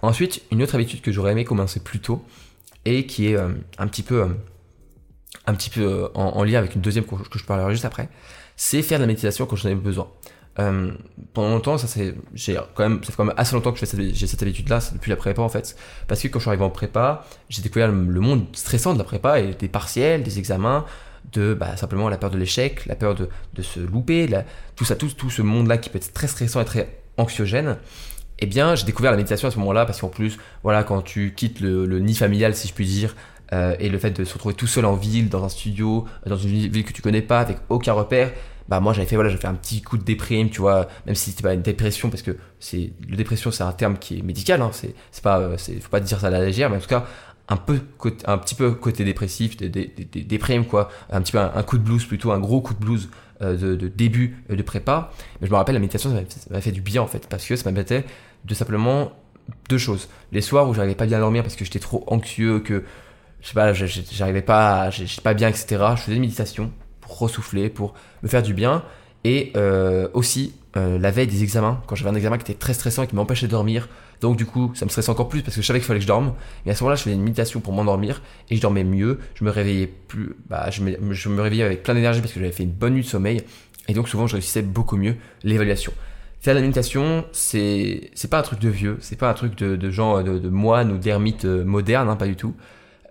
Ensuite, 0.00 0.40
une 0.50 0.62
autre 0.62 0.74
habitude 0.74 1.02
que 1.02 1.12
j'aurais 1.12 1.32
aimé 1.32 1.44
commencer 1.44 1.80
plus 1.80 2.00
tôt, 2.00 2.24
et 2.86 3.04
qui 3.04 3.28
est 3.28 3.36
euh, 3.36 3.50
un 3.76 3.86
petit 3.88 4.02
peu, 4.02 4.22
euh, 4.22 4.28
un 5.46 5.54
petit 5.54 5.70
peu 5.70 5.82
euh, 5.82 6.08
en, 6.14 6.42
lien 6.44 6.58
avec 6.58 6.74
une 6.74 6.80
deuxième 6.80 7.04
que 7.04 7.38
je 7.38 7.44
parlerai 7.44 7.72
juste 7.72 7.84
après, 7.84 8.08
c'est 8.56 8.82
faire 8.82 8.98
de 8.98 9.04
la 9.04 9.06
méditation 9.06 9.46
quand 9.46 9.56
j'en 9.56 9.68
ai 9.68 9.74
besoin. 9.74 10.08
pendant 10.54 11.50
longtemps, 11.50 11.78
ça 11.78 11.86
c'est, 11.86 12.14
j'ai 12.34 12.58
quand 12.74 12.82
même, 12.88 13.02
ça 13.02 13.10
fait 13.10 13.16
quand 13.16 13.24
même 13.24 13.34
assez 13.36 13.54
longtemps 13.54 13.72
que 13.72 13.78
j'ai 13.78 13.86
cette, 13.86 14.14
cette 14.14 14.42
habitude-là, 14.42 14.80
c'est 14.80 14.94
depuis 14.94 15.10
la 15.10 15.16
prépa 15.16 15.40
en 15.40 15.48
fait, 15.48 15.76
parce 16.06 16.20
que 16.20 16.28
quand 16.28 16.38
je 16.38 16.44
suis 16.44 16.50
arrivé 16.50 16.64
en 16.64 16.70
prépa, 16.70 17.24
j'ai 17.48 17.62
découvert 17.62 17.88
le, 17.88 18.20
monde 18.20 18.46
stressant 18.52 18.92
de 18.92 18.98
la 18.98 19.04
prépa 19.04 19.40
et 19.40 19.54
des 19.54 19.68
partiels, 19.68 20.22
des 20.22 20.38
examens, 20.38 20.84
de 21.32 21.54
bah, 21.54 21.76
simplement 21.76 22.08
la 22.08 22.18
peur 22.18 22.30
de 22.30 22.38
l'échec, 22.38 22.86
la 22.86 22.96
peur 22.96 23.14
de, 23.14 23.28
de 23.54 23.62
se 23.62 23.80
louper, 23.80 24.28
tout 24.76 24.84
ça, 24.84 24.96
tout, 24.96 25.08
tout 25.08 25.30
ce 25.30 25.42
monde-là 25.42 25.78
qui 25.78 25.88
peut 25.88 25.98
être 25.98 26.12
très 26.12 26.26
stressant 26.26 26.60
et 26.60 26.64
très 26.64 27.00
anxiogène 27.16 27.76
eh 28.40 28.46
bien, 28.46 28.74
j'ai 28.74 28.84
découvert 28.84 29.10
la 29.10 29.18
méditation 29.18 29.48
à 29.48 29.50
ce 29.50 29.58
moment-là 29.58 29.84
parce 29.84 30.00
qu'en 30.00 30.08
plus, 30.08 30.38
voilà, 30.62 30.82
quand 30.82 31.02
tu 31.02 31.34
quittes 31.34 31.60
le, 31.60 31.98
nid 31.98 32.14
familial, 32.14 32.54
si 32.54 32.68
je 32.68 32.72
puis 32.72 32.86
dire, 32.86 33.14
euh, 33.52 33.74
et 33.78 33.88
le 33.88 33.98
fait 33.98 34.10
de 34.10 34.24
se 34.24 34.34
retrouver 34.34 34.54
tout 34.54 34.66
seul 34.66 34.84
en 34.84 34.94
ville, 34.94 35.28
dans 35.28 35.44
un 35.44 35.48
studio, 35.48 36.06
dans 36.26 36.36
une 36.36 36.50
ville 36.50 36.84
que 36.84 36.92
tu 36.92 37.02
connais 37.02 37.22
pas, 37.22 37.40
avec 37.40 37.58
aucun 37.68 37.92
repère, 37.92 38.30
bah 38.68 38.78
moi 38.78 38.92
j'avais 38.92 39.06
fait 39.06 39.16
voilà, 39.16 39.30
j'ai 39.30 39.36
fait 39.36 39.48
un 39.48 39.54
petit 39.54 39.82
coup 39.82 39.98
de 39.98 40.04
déprime, 40.04 40.48
tu 40.48 40.60
vois, 40.60 40.86
même 41.04 41.16
si 41.16 41.30
c'était 41.30 41.42
pas 41.42 41.54
une 41.54 41.62
dépression 41.62 42.08
parce 42.08 42.22
que 42.22 42.36
c'est 42.60 42.92
le 43.08 43.16
dépression 43.16 43.50
c'est 43.50 43.64
un 43.64 43.72
terme 43.72 43.98
qui 43.98 44.18
est 44.18 44.22
médical, 44.22 44.62
hein, 44.62 44.70
c'est 44.72 44.94
c'est 45.10 45.24
pas 45.24 45.40
euh, 45.40 45.56
c'est 45.58 45.80
faut 45.80 45.88
pas 45.88 45.98
dire 45.98 46.20
ça 46.20 46.28
à 46.28 46.30
la 46.30 46.44
légère, 46.44 46.70
mais 46.70 46.76
en 46.76 46.80
tout 46.80 46.86
cas 46.86 47.04
un 47.48 47.56
peu 47.56 47.80
un 48.26 48.38
petit 48.38 48.54
peu 48.54 48.70
côté 48.70 49.04
dépressif, 49.04 49.56
des, 49.56 49.68
des, 49.68 49.86
des, 49.88 50.22
déprimes 50.22 50.64
quoi, 50.66 50.88
un 51.10 51.20
petit 51.20 51.32
peu 51.32 51.38
un, 51.38 51.62
coup 51.64 51.78
de 51.78 51.82
blues 51.82 52.04
plutôt, 52.04 52.30
un 52.30 52.38
gros 52.38 52.60
coup 52.60 52.74
de 52.74 52.78
blues 52.78 53.10
euh, 53.42 53.56
de, 53.56 53.74
de, 53.74 53.88
début 53.88 54.44
de 54.48 54.62
prépa. 54.62 55.10
Mais 55.40 55.48
je 55.48 55.52
me 55.52 55.56
rappelle 55.56 55.74
la 55.74 55.80
méditation 55.80 56.10
ça 56.28 56.38
m'a 56.50 56.60
fait 56.60 56.70
du 56.70 56.80
bien 56.80 57.02
en 57.02 57.08
fait 57.08 57.26
parce 57.28 57.44
que 57.44 57.56
ça 57.56 57.68
m'a 57.72 57.82
de 57.82 58.54
simplement 58.54 59.10
deux 59.68 59.78
choses. 59.78 60.08
Les 60.30 60.42
soirs 60.42 60.68
où 60.68 60.74
j'arrivais 60.74 60.94
pas 60.94 61.06
bien 61.06 61.16
à 61.18 61.20
dormir 61.20 61.42
parce 61.42 61.56
que 61.56 61.64
j'étais 61.64 61.80
trop 61.80 62.04
anxieux, 62.06 62.60
que 62.60 62.84
je 63.40 63.48
sais 63.48 63.54
pas, 63.54 63.72
j'arrivais 63.72 64.42
pas, 64.42 64.90
j'étais 64.90 65.22
pas 65.22 65.34
bien, 65.34 65.48
etc. 65.48 65.66
Je 65.96 66.02
faisais 66.02 66.14
des 66.14 66.20
méditations 66.20 66.70
pour 67.00 67.18
ressouffler, 67.18 67.68
pour 67.68 67.94
me 68.22 68.28
faire 68.28 68.42
du 68.42 68.54
bien. 68.54 68.82
Et 69.24 69.52
euh, 69.56 70.08
aussi 70.14 70.54
euh, 70.76 70.98
la 70.98 71.10
veille 71.10 71.26
des 71.26 71.42
examens, 71.42 71.82
quand 71.86 71.94
j'avais 71.94 72.10
un 72.10 72.14
examen 72.14 72.38
qui 72.38 72.50
était 72.50 72.58
très 72.58 72.74
stressant 72.74 73.02
et 73.02 73.06
qui 73.06 73.16
m'empêchait 73.16 73.46
de 73.46 73.50
dormir. 73.50 73.88
Donc 74.20 74.36
du 74.36 74.46
coup, 74.46 74.72
ça 74.74 74.84
me 74.84 74.90
stressait 74.90 75.10
encore 75.10 75.28
plus 75.28 75.42
parce 75.42 75.56
que 75.56 75.62
je 75.62 75.66
savais 75.66 75.78
qu'il 75.78 75.86
fallait 75.86 75.98
que 75.98 76.04
je 76.04 76.08
dorme. 76.08 76.34
Et 76.66 76.70
à 76.70 76.74
ce 76.74 76.82
moment-là, 76.82 76.96
je 76.96 77.02
faisais 77.02 77.14
une 77.14 77.22
méditation 77.22 77.60
pour 77.60 77.72
m'endormir 77.72 78.22
et 78.50 78.56
je 78.56 78.60
dormais 78.60 78.84
mieux. 78.84 79.18
Je 79.34 79.44
me 79.44 79.50
réveillais 79.50 79.86
plus, 79.86 80.36
bah, 80.48 80.70
je 80.70 80.82
me, 80.82 81.12
je 81.12 81.28
me 81.28 81.40
réveillais 81.40 81.64
avec 81.64 81.82
plein 81.82 81.94
d'énergie 81.94 82.20
parce 82.20 82.32
que 82.32 82.40
j'avais 82.40 82.52
fait 82.52 82.64
une 82.64 82.72
bonne 82.72 82.94
nuit 82.94 83.02
de 83.02 83.06
sommeil. 83.06 83.42
Et 83.88 83.94
donc 83.94 84.08
souvent, 84.08 84.26
je 84.26 84.34
réussissais 84.34 84.62
beaucoup 84.62 84.96
mieux 84.96 85.16
l'évaluation. 85.42 85.92
Faire 86.40 86.54
la 86.54 86.60
méditation, 86.60 87.24
c'est 87.32 88.10
c'est 88.14 88.28
pas 88.28 88.38
un 88.38 88.42
truc 88.42 88.60
de 88.60 88.70
vieux, 88.70 88.96
c'est 89.00 89.18
pas 89.18 89.28
un 89.28 89.34
truc 89.34 89.56
de, 89.56 89.76
de 89.76 89.90
gens 89.90 90.22
de, 90.22 90.38
de 90.38 90.48
ou 90.48 90.98
d'ermites 90.98 91.44
euh, 91.44 91.64
modernes, 91.64 92.08
hein, 92.08 92.16
pas 92.16 92.26
du 92.26 92.36
tout. 92.36 92.54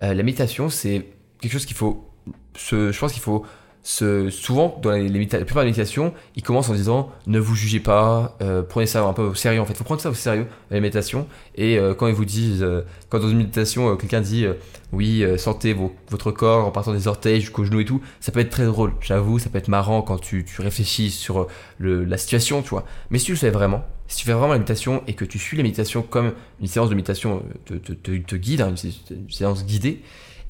Euh, 0.04 0.14
la 0.14 0.24
méditation, 0.24 0.70
c'est 0.70 1.06
quelque 1.40 1.52
chose 1.52 1.66
qu'il 1.66 1.76
faut, 1.76 2.10
je 2.56 2.98
pense 2.98 3.14
qu'il 3.14 3.22
faut 3.22 3.46
souvent, 3.90 4.80
dans 4.84 4.92
les, 4.92 5.10
les, 5.10 5.26
la 5.26 5.40
plupart 5.40 5.64
des 5.64 5.70
méditations, 5.70 6.14
ils 6.36 6.44
commencent 6.44 6.70
en 6.70 6.76
disant 6.76 7.12
ne 7.26 7.40
vous 7.40 7.56
jugez 7.56 7.80
pas, 7.80 8.38
euh, 8.42 8.62
prenez 8.62 8.86
ça 8.86 9.04
un 9.04 9.14
peu 9.14 9.24
au 9.24 9.34
sérieux. 9.34 9.60
En 9.60 9.66
fait, 9.66 9.74
faut 9.74 9.84
prendre 9.84 10.00
ça 10.02 10.12
au 10.12 10.14
sérieux, 10.14 10.46
la 10.70 10.80
méditation. 10.80 11.28
Et 11.56 11.78
euh, 11.80 11.96
quand 11.96 12.08
ils 12.08 12.14
vous 12.14 12.26
disent, 12.26 12.62
euh, 12.62 12.82
quand 13.10 13.20
dans 13.20 13.30
une 13.30 13.38
méditation, 13.38 13.96
quelqu'un 13.98 14.22
dit 14.22 14.46
oui, 14.92 15.24
sentez 15.38 15.76
votre 16.10 16.32
corps 16.32 16.66
en 16.68 16.72
partant 16.72 16.94
des 16.94 17.08
orteils 17.08 17.42
jusqu'aux 17.42 17.64
genoux 17.64 17.80
et 17.80 17.86
tout, 17.86 18.02
ça 18.20 18.32
peut 18.32 18.40
être 18.40 18.52
très 18.52 18.66
drôle. 18.66 18.94
J'avoue, 19.02 19.40
ça 19.40 19.50
peut 19.50 19.58
être 19.58 19.68
marrant 19.68 20.04
quand 20.04 20.20
tu, 20.20 20.46
tu 20.46 20.62
réfléchis 20.62 21.10
sur 21.10 21.48
le, 21.80 22.04
la 22.04 22.18
situation, 22.18 22.62
tu 22.62 22.70
vois. 22.70 22.86
Mais 23.10 23.18
si 23.18 23.26
tu 23.26 23.32
le 23.32 23.38
fais 23.38 23.50
vraiment, 23.50 23.84
si 24.08 24.18
tu 24.18 24.26
fais 24.26 24.34
vraiment 24.34 24.54
la 24.54 24.60
méditation 24.60 25.04
et 25.08 25.14
que 25.14 25.26
tu 25.26 25.40
suis 25.40 25.58
la 25.58 25.64
méditation 25.64 26.04
comme 26.04 26.34
une 26.62 26.68
séance 26.68 26.90
de 26.90 26.96
méditation 26.96 27.44
te, 27.66 27.74
te, 27.76 28.36
guide, 28.36 28.62
hein, 28.62 28.74
une, 29.12 29.30
séance 29.32 29.66
guidée, 29.66 30.02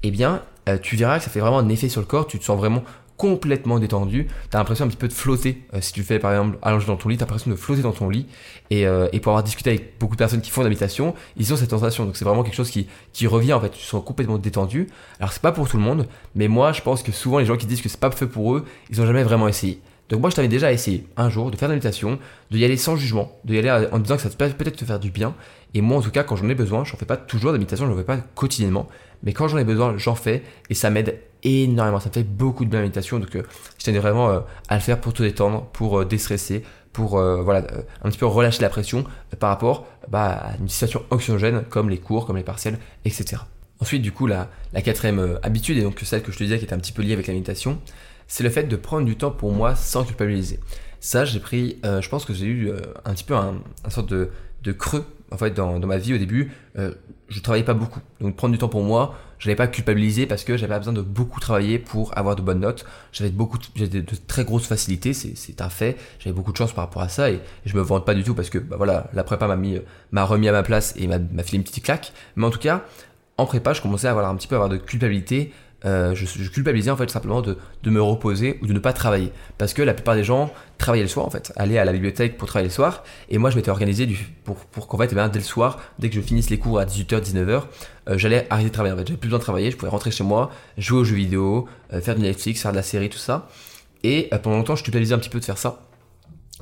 eh 0.04 0.12
bien, 0.12 0.42
tu 0.82 0.96
verras 0.98 1.18
que 1.18 1.24
ça 1.24 1.30
fait 1.30 1.40
vraiment 1.40 1.60
un 1.60 1.70
effet 1.70 1.90
sur 1.90 2.02
le 2.02 2.08
corps, 2.08 2.28
tu 2.28 2.38
te 2.38 2.44
sens 2.44 2.58
vraiment 2.58 2.84
complètement 3.20 3.80
détendu. 3.80 4.28
Tu 4.50 4.56
as 4.56 4.60
l'impression 4.60 4.86
un 4.86 4.88
petit 4.88 4.98
peu 4.98 5.10
de 5.10 5.14
flotter. 5.14 5.62
Euh, 5.74 5.82
si 5.82 5.92
tu 5.92 6.04
fais 6.04 6.20
par 6.20 6.32
exemple 6.32 6.58
allongé 6.62 6.88
dans 6.88 6.96
ton 6.96 7.10
lit, 7.10 7.18
tu 7.18 7.24
as 7.24 7.26
l'impression 7.26 7.52
de 7.52 7.56
flotter 7.58 7.82
dans 7.82 7.92
ton 7.92 8.10
lit. 8.10 8.26
Et, 8.70 8.88
euh, 8.88 9.10
et, 9.12 9.20
pour 9.20 9.34
avoir 9.34 9.44
discuté 9.44 9.72
avec 9.72 10.00
beaucoup 10.00 10.16
de 10.16 10.20
personnes 10.20 10.40
qui 10.40 10.50
font 10.50 10.64
de 10.64 10.70
ils 11.36 11.54
ont 11.54 11.58
cette 11.58 11.70
sensation. 11.70 12.06
Donc 12.06 12.16
c'est 12.16 12.24
vraiment 12.24 12.44
quelque 12.44 12.56
chose 12.56 12.70
qui, 12.72 12.88
qui 13.12 13.28
revient 13.28 13.52
en 13.52 13.60
fait. 13.60 13.72
Tu 13.72 13.84
sens 13.84 14.02
complètement 14.06 14.38
détendu. 14.38 14.88
Alors 15.20 15.34
c'est 15.34 15.42
pas 15.42 15.52
pour 15.52 15.68
tout 15.68 15.76
le 15.76 15.84
monde, 15.84 16.08
mais 16.34 16.48
moi 16.48 16.72
je 16.72 16.82
pense 16.82 17.04
que 17.04 17.12
souvent 17.12 17.40
les 17.40 17.46
gens 17.46 17.58
qui 17.58 17.66
disent 17.66 17.82
que 17.82 17.90
c'est 17.90 18.00
pas 18.00 18.10
fait 18.10 18.26
pour 18.26 18.56
eux, 18.56 18.64
ils 18.90 19.02
ont 19.02 19.06
jamais 19.06 19.24
vraiment 19.24 19.50
essayé. 19.50 19.82
Donc 20.08 20.22
moi 20.22 20.30
je 20.30 20.38
t'avais 20.38 20.48
déjà 20.48 20.72
essayé 20.72 21.06
un 21.18 21.30
jour 21.30 21.52
de 21.52 21.58
faire 21.58 21.68
de 21.68 21.74
la 21.74 21.80
de 21.80 22.58
y 22.58 22.64
aller 22.64 22.78
sans 22.78 22.96
jugement, 22.96 23.38
de 23.44 23.54
y 23.54 23.60
aller 23.60 23.90
en 23.92 24.00
disant 24.00 24.16
que 24.16 24.22
ça 24.22 24.30
peut 24.30 24.48
peut-être 24.48 24.78
te 24.78 24.86
faire 24.86 25.00
du 25.00 25.12
bien. 25.12 25.36
Et 25.74 25.82
moi 25.82 25.98
en 25.98 26.02
tout 26.02 26.12
cas 26.12 26.24
quand 26.24 26.38
j'en 26.38 26.48
ai 26.48 26.56
besoin, 26.56 26.86
je 26.86 26.94
n'en 26.94 26.98
fais 26.98 27.06
pas 27.06 27.18
toujours 27.18 27.52
de 27.52 27.56
la 27.56 27.60
méditation, 27.60 27.86
je 27.86 27.92
n'en 27.92 27.98
fais 27.98 28.06
pas 28.06 28.18
quotidiennement, 28.18 28.88
mais 29.24 29.34
quand 29.34 29.50
j'en 29.50 29.58
ai 29.58 29.66
besoin, 29.66 29.98
j'en 29.98 30.16
fais 30.16 30.42
et 30.70 30.74
ça 30.74 30.90
m'aide 30.90 31.20
énormément. 31.44 32.00
Ça 32.00 32.10
me 32.10 32.14
fait 32.14 32.24
beaucoup 32.24 32.66
de 32.66 32.70
bien 32.70 32.80
la 32.80 32.84
méditation. 32.84 33.20
Donc, 33.20 33.36
euh, 33.36 33.44
je 33.78 33.86
tenais 33.86 34.00
vraiment 34.00 34.30
euh, 34.30 34.40
à 34.68 34.76
le 34.76 34.82
faire 34.82 35.00
pour 35.00 35.14
te 35.14 35.24
détendre, 35.24 35.66
pour 35.74 36.00
euh, 36.00 36.06
déstresser, 36.06 36.64
pour 36.94 37.12
voilà, 37.12 37.66
un 38.04 38.10
petit 38.10 38.18
peu 38.18 38.26
relâcher 38.26 38.62
la 38.62 38.68
pression 38.68 39.06
par 39.40 39.52
rapport 39.52 39.86
bah, 40.10 40.32
à 40.32 40.58
une 40.58 40.68
situation 40.68 41.04
anxiogène 41.12 41.64
comme 41.70 41.90
les 41.90 42.00
cours, 42.00 42.26
comme 42.26 42.36
les 42.36 42.44
partiels, 42.44 42.78
etc. 43.06 43.44
Ensuite, 43.80 44.02
du 44.02 44.12
coup, 44.12 44.28
la, 44.28 44.50
quatrième 44.84 45.40
habitude, 45.44 45.78
et 45.78 45.84
donc 45.84 46.00
celle 46.04 46.24
que 46.24 46.32
je 46.32 46.38
te 46.40 46.44
disais 46.44 46.58
qui 46.58 46.66
est 46.66 46.74
un 46.74 46.80
petit 46.80 46.92
peu 46.92 47.04
liée 47.04 47.14
avec 47.14 47.28
la 47.28 47.34
méditation, 47.34 47.80
c'est 48.28 48.44
le 48.44 48.50
fait 48.50 48.64
de 48.64 48.76
prendre 48.76 49.06
du 49.06 49.16
temps 49.16 49.32
pour 49.32 49.54
moi 49.54 49.76
sans 49.76 50.04
culpabiliser. 50.04 50.60
Ça, 51.00 51.26
j'ai 51.26 51.40
pris, 51.40 51.80
je 51.84 52.10
pense 52.10 52.26
que 52.26 52.34
j'ai 52.34 52.48
eu 52.48 52.72
un 53.06 53.14
petit 53.14 53.24
peu 53.24 53.36
un, 53.36 53.62
un 53.86 53.90
sorte 53.92 54.10
de, 54.10 54.32
creux 54.74 55.06
en 55.32 55.38
fait 55.38 55.52
dans, 55.52 55.80
dans, 55.80 55.88
ma 55.88 55.98
vie 55.98 56.14
au 56.14 56.18
début 56.18 56.52
euh, 56.78 56.94
je 57.30 57.40
travaillais 57.40 57.66
pas 57.66 57.74
beaucoup 57.74 58.00
donc 58.20 58.36
prendre 58.36 58.52
du 58.52 58.58
temps 58.58 58.70
pour 58.70 58.84
moi 58.84 59.16
je 59.40 59.48
n'avais 59.48 59.56
pas 59.56 59.68
culpabiliser 59.68 60.26
parce 60.26 60.44
que 60.44 60.58
j'avais 60.58 60.78
besoin 60.78 60.94
de 60.94 61.02
beaucoup 61.02 61.40
travailler 61.40 61.80
pour 61.80 62.16
avoir 62.18 62.36
de 62.36 62.42
bonnes 62.42 62.60
notes. 62.60 62.86
J'avais 63.12 63.32
beaucoup 63.32 63.58
j'avais 63.76 64.02
de, 64.02 64.16
très 64.28 64.44
grosses 64.44 64.68
facilités 64.68 65.14
c'est 65.14 65.62
un 65.62 65.70
fait. 65.70 65.98
J'avais 66.20 66.36
beaucoup 66.36 66.52
de 66.52 66.58
chance 66.58 66.74
par 66.74 66.86
rapport 66.86 67.02
à 67.02 67.10
ça 67.10 67.32
et, 67.32 67.40
je 67.66 67.76
me 67.76 67.82
vante 67.82 68.06
pas 68.06 68.14
du 68.14 68.24
tout 68.24 68.36
parce 68.36 68.50
que 68.50 68.58
bah 68.58 68.76
voilà 68.78 69.10
la 69.14 69.24
prépa 69.24 69.48
m'a 69.48 69.56
mis 69.56 69.80
m'a 70.12 70.26
remis 70.26 70.48
à 70.48 70.52
ma 70.52 70.64
place 70.64 70.94
et 70.98 71.08
m'a 71.08 71.20
filé 71.44 71.58
une 71.58 71.64
petite 71.64 71.84
claque. 71.84 72.12
Mais 72.36 72.46
en 72.46 72.50
tout 72.50 72.60
cas 72.60 72.84
en 73.38 73.46
prépa 73.46 73.74
je 73.74 73.82
commençais 73.82 74.08
à 74.08 74.12
avoir 74.12 74.30
un 74.30 74.36
petit 74.36 74.48
peu 74.48 74.56
à 74.56 74.58
avoir 74.58 74.70
de 74.70 74.78
culpabilité 74.78 75.54
euh, 75.86 76.14
je, 76.14 76.50
culpabilisais 76.50 76.92
en 76.92 76.98
fait 76.98 77.10
simplement 77.10 77.42
de, 77.42 77.58
me 77.86 78.02
reposer 78.02 78.60
ou 78.62 78.68
de 78.68 78.74
ne 78.74 78.80
pas 78.80 78.94
travailler. 78.94 79.32
Parce 79.58 79.74
que 79.74 79.82
la 79.82 79.94
plupart 79.94 80.16
des 80.16 80.24
gens 80.24 80.52
travaillaient 80.78 81.04
le 81.04 81.10
soir 81.10 81.26
en 81.26 81.30
fait, 81.30 81.54
allaient 81.56 81.78
à 81.78 81.86
la 81.86 81.94
bibliothèque 81.94 82.38
pour 82.38 82.48
travailler 82.48 82.70
le 82.70 82.74
soir. 82.74 83.04
Et 83.30 83.38
moi 83.38 83.50
je 83.50 83.56
m'étais 83.56 83.72
organisé 83.72 84.08
pour, 84.44 84.58
pour 84.58 84.88
qu'en 84.88 84.98
fait, 84.98 85.10
eh 85.12 85.16
dès 85.16 85.40
le 85.40 85.46
soir, 85.46 85.80
dès 86.00 86.10
que 86.10 86.16
je 86.16 86.22
finisse 86.22 86.50
les 86.50 86.58
cours 86.58 86.80
à 86.80 86.86
18h, 86.86 87.22
19h, 87.22 87.64
euh, 88.10 88.18
j'allais 88.18 88.48
arrêter 88.50 88.70
de 88.70 88.74
travailler 88.74 88.94
en 88.94 88.98
fait. 88.98 89.08
J'avais 89.08 89.20
plus 89.20 89.28
besoin 89.28 89.40
de 89.40 89.44
travailler, 89.44 89.72
je 89.72 89.78
pouvais 89.78 89.92
rentrer 89.92 90.12
chez 90.12 90.24
moi, 90.24 90.52
jouer 90.78 91.00
aux 91.00 91.04
jeux 91.04 91.16
vidéo, 91.16 91.68
euh, 91.94 92.02
faire 92.02 92.16
du 92.16 92.22
Netflix, 92.22 92.62
faire 92.62 92.72
de 92.72 92.78
la 92.78 92.84
série, 92.84 93.10
tout 93.10 93.18
ça. 93.18 93.48
Et 94.04 94.30
pendant 94.44 94.58
longtemps, 94.58 94.76
je 94.76 94.84
culpabilisais 94.84 95.14
un 95.14 95.20
petit 95.20 95.30
peu 95.30 95.40
de 95.40 95.46
faire 95.46 95.58
ça. 95.58 95.82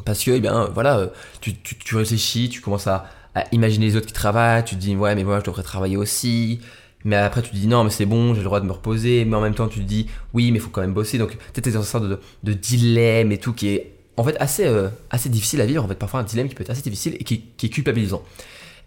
Parce 0.05 0.24
que, 0.24 0.31
eh 0.31 0.39
bien, 0.39 0.69
voilà, 0.74 1.09
tu, 1.39 1.55
tu, 1.55 1.95
réfléchis, 1.95 2.50
tu 2.50 2.62
commences 2.62 2.88
à 2.88 3.05
imaginer 3.51 3.88
les 3.88 3.95
autres 3.95 4.07
qui 4.07 4.13
travaillent, 4.13 4.63
tu 4.63 4.75
te 4.75 4.79
dis, 4.79 4.95
ouais, 4.95 5.15
mais 5.15 5.24
moi 5.24 5.39
je 5.39 5.45
devrais 5.45 5.63
travailler 5.63 5.97
aussi 5.97 6.59
mais 7.03 7.15
après 7.15 7.41
tu 7.41 7.51
te 7.51 7.55
dis 7.55 7.67
non 7.67 7.83
mais 7.83 7.89
c'est 7.89 8.05
bon 8.05 8.33
j'ai 8.33 8.39
le 8.39 8.45
droit 8.45 8.59
de 8.59 8.65
me 8.65 8.71
reposer. 8.71 9.25
Mais 9.25 9.35
en 9.35 9.41
même 9.41 9.55
temps 9.55 9.67
tu 9.67 9.79
te 9.79 9.85
dis 9.85 10.07
oui 10.33 10.51
mais 10.51 10.57
il 10.57 10.61
faut 10.61 10.69
quand 10.69 10.81
même 10.81 10.93
bosser. 10.93 11.17
Donc 11.17 11.37
es 11.55 11.61
dans 11.61 11.79
une 11.79 11.83
sorte 11.83 12.05
de, 12.43 12.53
dilemme 12.53 13.31
et 13.31 13.37
tout 13.37 13.53
qui 13.53 13.69
est 13.69 13.93
en 14.17 14.23
fait 14.23 14.35
assez, 14.39 14.65
euh, 14.65 14.89
assez 15.09 15.29
difficile 15.29 15.61
à 15.61 15.65
vivre. 15.65 15.83
En 15.83 15.87
fait 15.87 15.95
parfois 15.95 16.19
un 16.19 16.23
dilemme 16.23 16.49
qui 16.49 16.55
peut 16.55 16.63
être 16.63 16.69
assez 16.69 16.81
difficile 16.81 17.15
et 17.19 17.23
qui, 17.23 17.43
est 17.63 17.69
culpabilisant. 17.69 18.23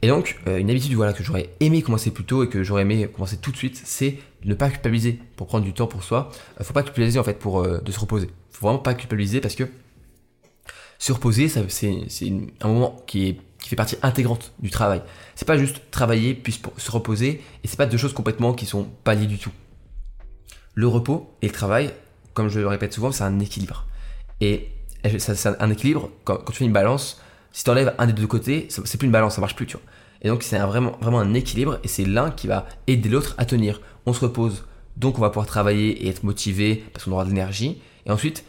Et 0.02 0.08
donc 0.08 0.38
euh, 0.48 0.58
une 0.58 0.70
habitude 0.70 0.92
voilà 0.94 1.12
que 1.12 1.22
j'aurais 1.22 1.50
aimé 1.60 1.82
commencer 1.82 2.10
plus 2.10 2.24
tôt 2.24 2.44
et 2.44 2.48
que 2.48 2.62
j'aurais 2.62 2.82
aimé 2.82 3.08
commencer 3.12 3.36
tout 3.36 3.52
de 3.52 3.56
suite 3.56 3.80
c'est 3.84 4.16
ne 4.44 4.54
pas 4.54 4.70
culpabiliser 4.70 5.18
pour 5.36 5.46
prendre 5.46 5.64
du 5.64 5.72
temps 5.72 5.86
pour 5.86 6.02
soi. 6.02 6.30
Euh, 6.60 6.64
faut 6.64 6.72
pas 6.72 6.82
culpabiliser 6.82 7.18
en 7.18 7.24
fait 7.24 7.38
pour 7.38 7.62
de 7.62 7.92
se 7.92 8.00
reposer. 8.00 8.28
Faut 8.50 8.66
vraiment 8.66 8.82
pas 8.82 8.94
culpabiliser 8.94 9.40
parce 9.40 9.54
que 9.54 9.64
se 10.98 11.12
reposer 11.12 11.48
c'est 11.48 12.32
un 12.60 12.68
moment 12.68 13.02
qui 13.06 13.28
est 13.28 13.36
qui 13.60 13.68
fait 13.68 13.76
partie 13.76 13.96
intégrante 14.02 14.52
du 14.58 14.70
travail. 14.70 15.02
C'est 15.34 15.46
pas 15.46 15.58
juste 15.58 15.82
travailler 15.90 16.34
puis 16.34 16.60
se 16.76 16.90
reposer, 16.90 17.42
et 17.62 17.68
c'est 17.68 17.76
pas 17.76 17.86
deux 17.86 17.98
choses 17.98 18.12
complètement 18.12 18.54
qui 18.54 18.66
sont 18.66 18.84
pas 19.04 19.14
liées 19.14 19.26
du 19.26 19.38
tout. 19.38 19.52
Le 20.74 20.86
repos 20.86 21.34
et 21.42 21.46
le 21.46 21.52
travail, 21.52 21.90
comme 22.34 22.48
je 22.48 22.60
le 22.60 22.66
répète 22.66 22.92
souvent, 22.92 23.12
c'est 23.12 23.24
un 23.24 23.38
équilibre. 23.40 23.86
Et 24.40 24.68
c'est 25.18 25.46
un 25.60 25.70
équilibre, 25.70 26.10
quand, 26.24 26.38
tu 26.46 26.56
fais 26.56 26.64
une 26.64 26.72
balance, 26.72 27.20
si 27.52 27.64
tu 27.64 27.70
enlèves 27.70 27.94
un 27.98 28.06
des 28.06 28.12
deux 28.12 28.26
côtés, 28.26 28.68
c'est 28.70 28.98
plus 28.98 29.06
une 29.06 29.12
balance, 29.12 29.34
ça 29.34 29.40
marche 29.40 29.56
plus, 29.56 29.66
tu 29.66 29.76
vois. 29.76 29.86
Et 30.22 30.28
donc 30.28 30.42
c'est 30.42 30.58
vraiment, 30.58 30.96
vraiment 31.00 31.20
un 31.20 31.34
équilibre, 31.34 31.78
et 31.82 31.88
c'est 31.88 32.04
l'un 32.04 32.30
qui 32.30 32.46
va 32.46 32.66
aider 32.86 33.08
l'autre 33.08 33.34
à 33.38 33.44
tenir. 33.44 33.80
On 34.06 34.12
se 34.12 34.20
repose, 34.20 34.64
donc 34.96 35.18
on 35.18 35.20
va 35.20 35.30
pouvoir 35.30 35.46
travailler 35.46 36.04
et 36.04 36.08
être 36.08 36.24
motivé 36.24 36.84
parce 36.92 37.04
qu'on 37.04 37.12
aura 37.12 37.24
de 37.24 37.30
l'énergie. 37.30 37.80
Et 38.06 38.10
ensuite, 38.10 38.44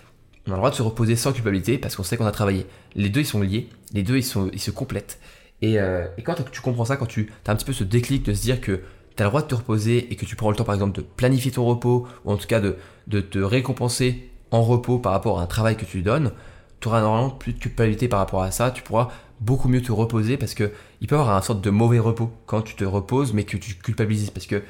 on 0.47 0.51
a 0.51 0.55
le 0.55 0.57
droit 0.57 0.71
de 0.71 0.75
se 0.75 0.81
reposer 0.81 1.15
sans 1.15 1.33
culpabilité 1.33 1.77
parce 1.77 1.95
qu'on 1.95 2.03
sait 2.03 2.17
qu'on 2.17 2.25
a 2.25 2.31
travaillé. 2.31 2.65
Les 2.95 3.09
deux, 3.09 3.21
ils 3.21 3.25
sont 3.25 3.41
liés, 3.41 3.69
les 3.93 4.03
deux, 4.03 4.17
ils, 4.17 4.24
sont, 4.24 4.50
ils 4.53 4.60
se 4.60 4.71
complètent. 4.71 5.19
Et, 5.62 5.79
euh, 5.79 6.07
quand 6.24 6.36
tu 6.51 6.62
comprends 6.62 6.86
ça, 6.86 6.98
quand 6.98 7.05
tu 7.05 7.31
as 7.45 7.51
un 7.51 7.55
petit 7.55 7.65
peu 7.65 7.74
ce 7.74 7.83
déclic 7.83 8.24
de 8.24 8.33
se 8.33 8.41
dire 8.41 8.62
que 8.62 8.81
tu 9.15 9.24
as 9.24 9.25
le 9.25 9.29
droit 9.29 9.41
de 9.41 9.48
te 9.48 9.55
reposer 9.55 10.12
et 10.12 10.15
que 10.15 10.25
tu 10.25 10.36
prends 10.36 10.50
le 10.50 10.55
temps, 10.55 10.63
par 10.63 10.75
exemple, 10.75 10.98
de 10.98 11.01
planifier 11.01 11.51
ton 11.51 11.65
repos, 11.65 12.07
ou 12.25 12.31
en 12.31 12.38
tout 12.38 12.48
cas 12.48 12.60
de, 12.60 13.21
te 13.21 13.39
récompenser 13.39 14.29
en 14.51 14.63
repos 14.63 15.00
par 15.00 15.12
rapport 15.12 15.39
à 15.39 15.43
un 15.43 15.48
travail 15.48 15.77
que 15.77 15.86
tu 15.86 16.01
donnes, 16.01 16.31
tu 16.79 16.88
auras 16.88 17.01
normalement 17.01 17.29
plus 17.29 17.53
de 17.53 17.60
culpabilité 17.60 18.07
par 18.07 18.19
rapport 18.19 18.41
à 18.41 18.51
ça, 18.51 18.71
tu 18.71 18.81
pourras 18.81 19.10
beaucoup 19.39 19.69
mieux 19.69 19.81
te 19.81 19.91
reposer 19.91 20.38
parce 20.38 20.53
que 20.53 20.71
il 21.00 21.07
peut 21.07 21.15
y 21.15 21.19
avoir 21.19 21.36
un 21.36 21.41
sorte 21.41 21.62
de 21.62 21.69
mauvais 21.69 22.00
repos 22.00 22.31
quand 22.45 22.62
tu 22.62 22.75
te 22.75 22.83
reposes 22.83 23.33
mais 23.33 23.43
que 23.43 23.57
tu 23.57 23.74
culpabilises 23.75 24.29
parce 24.29 24.45
que 24.45 24.62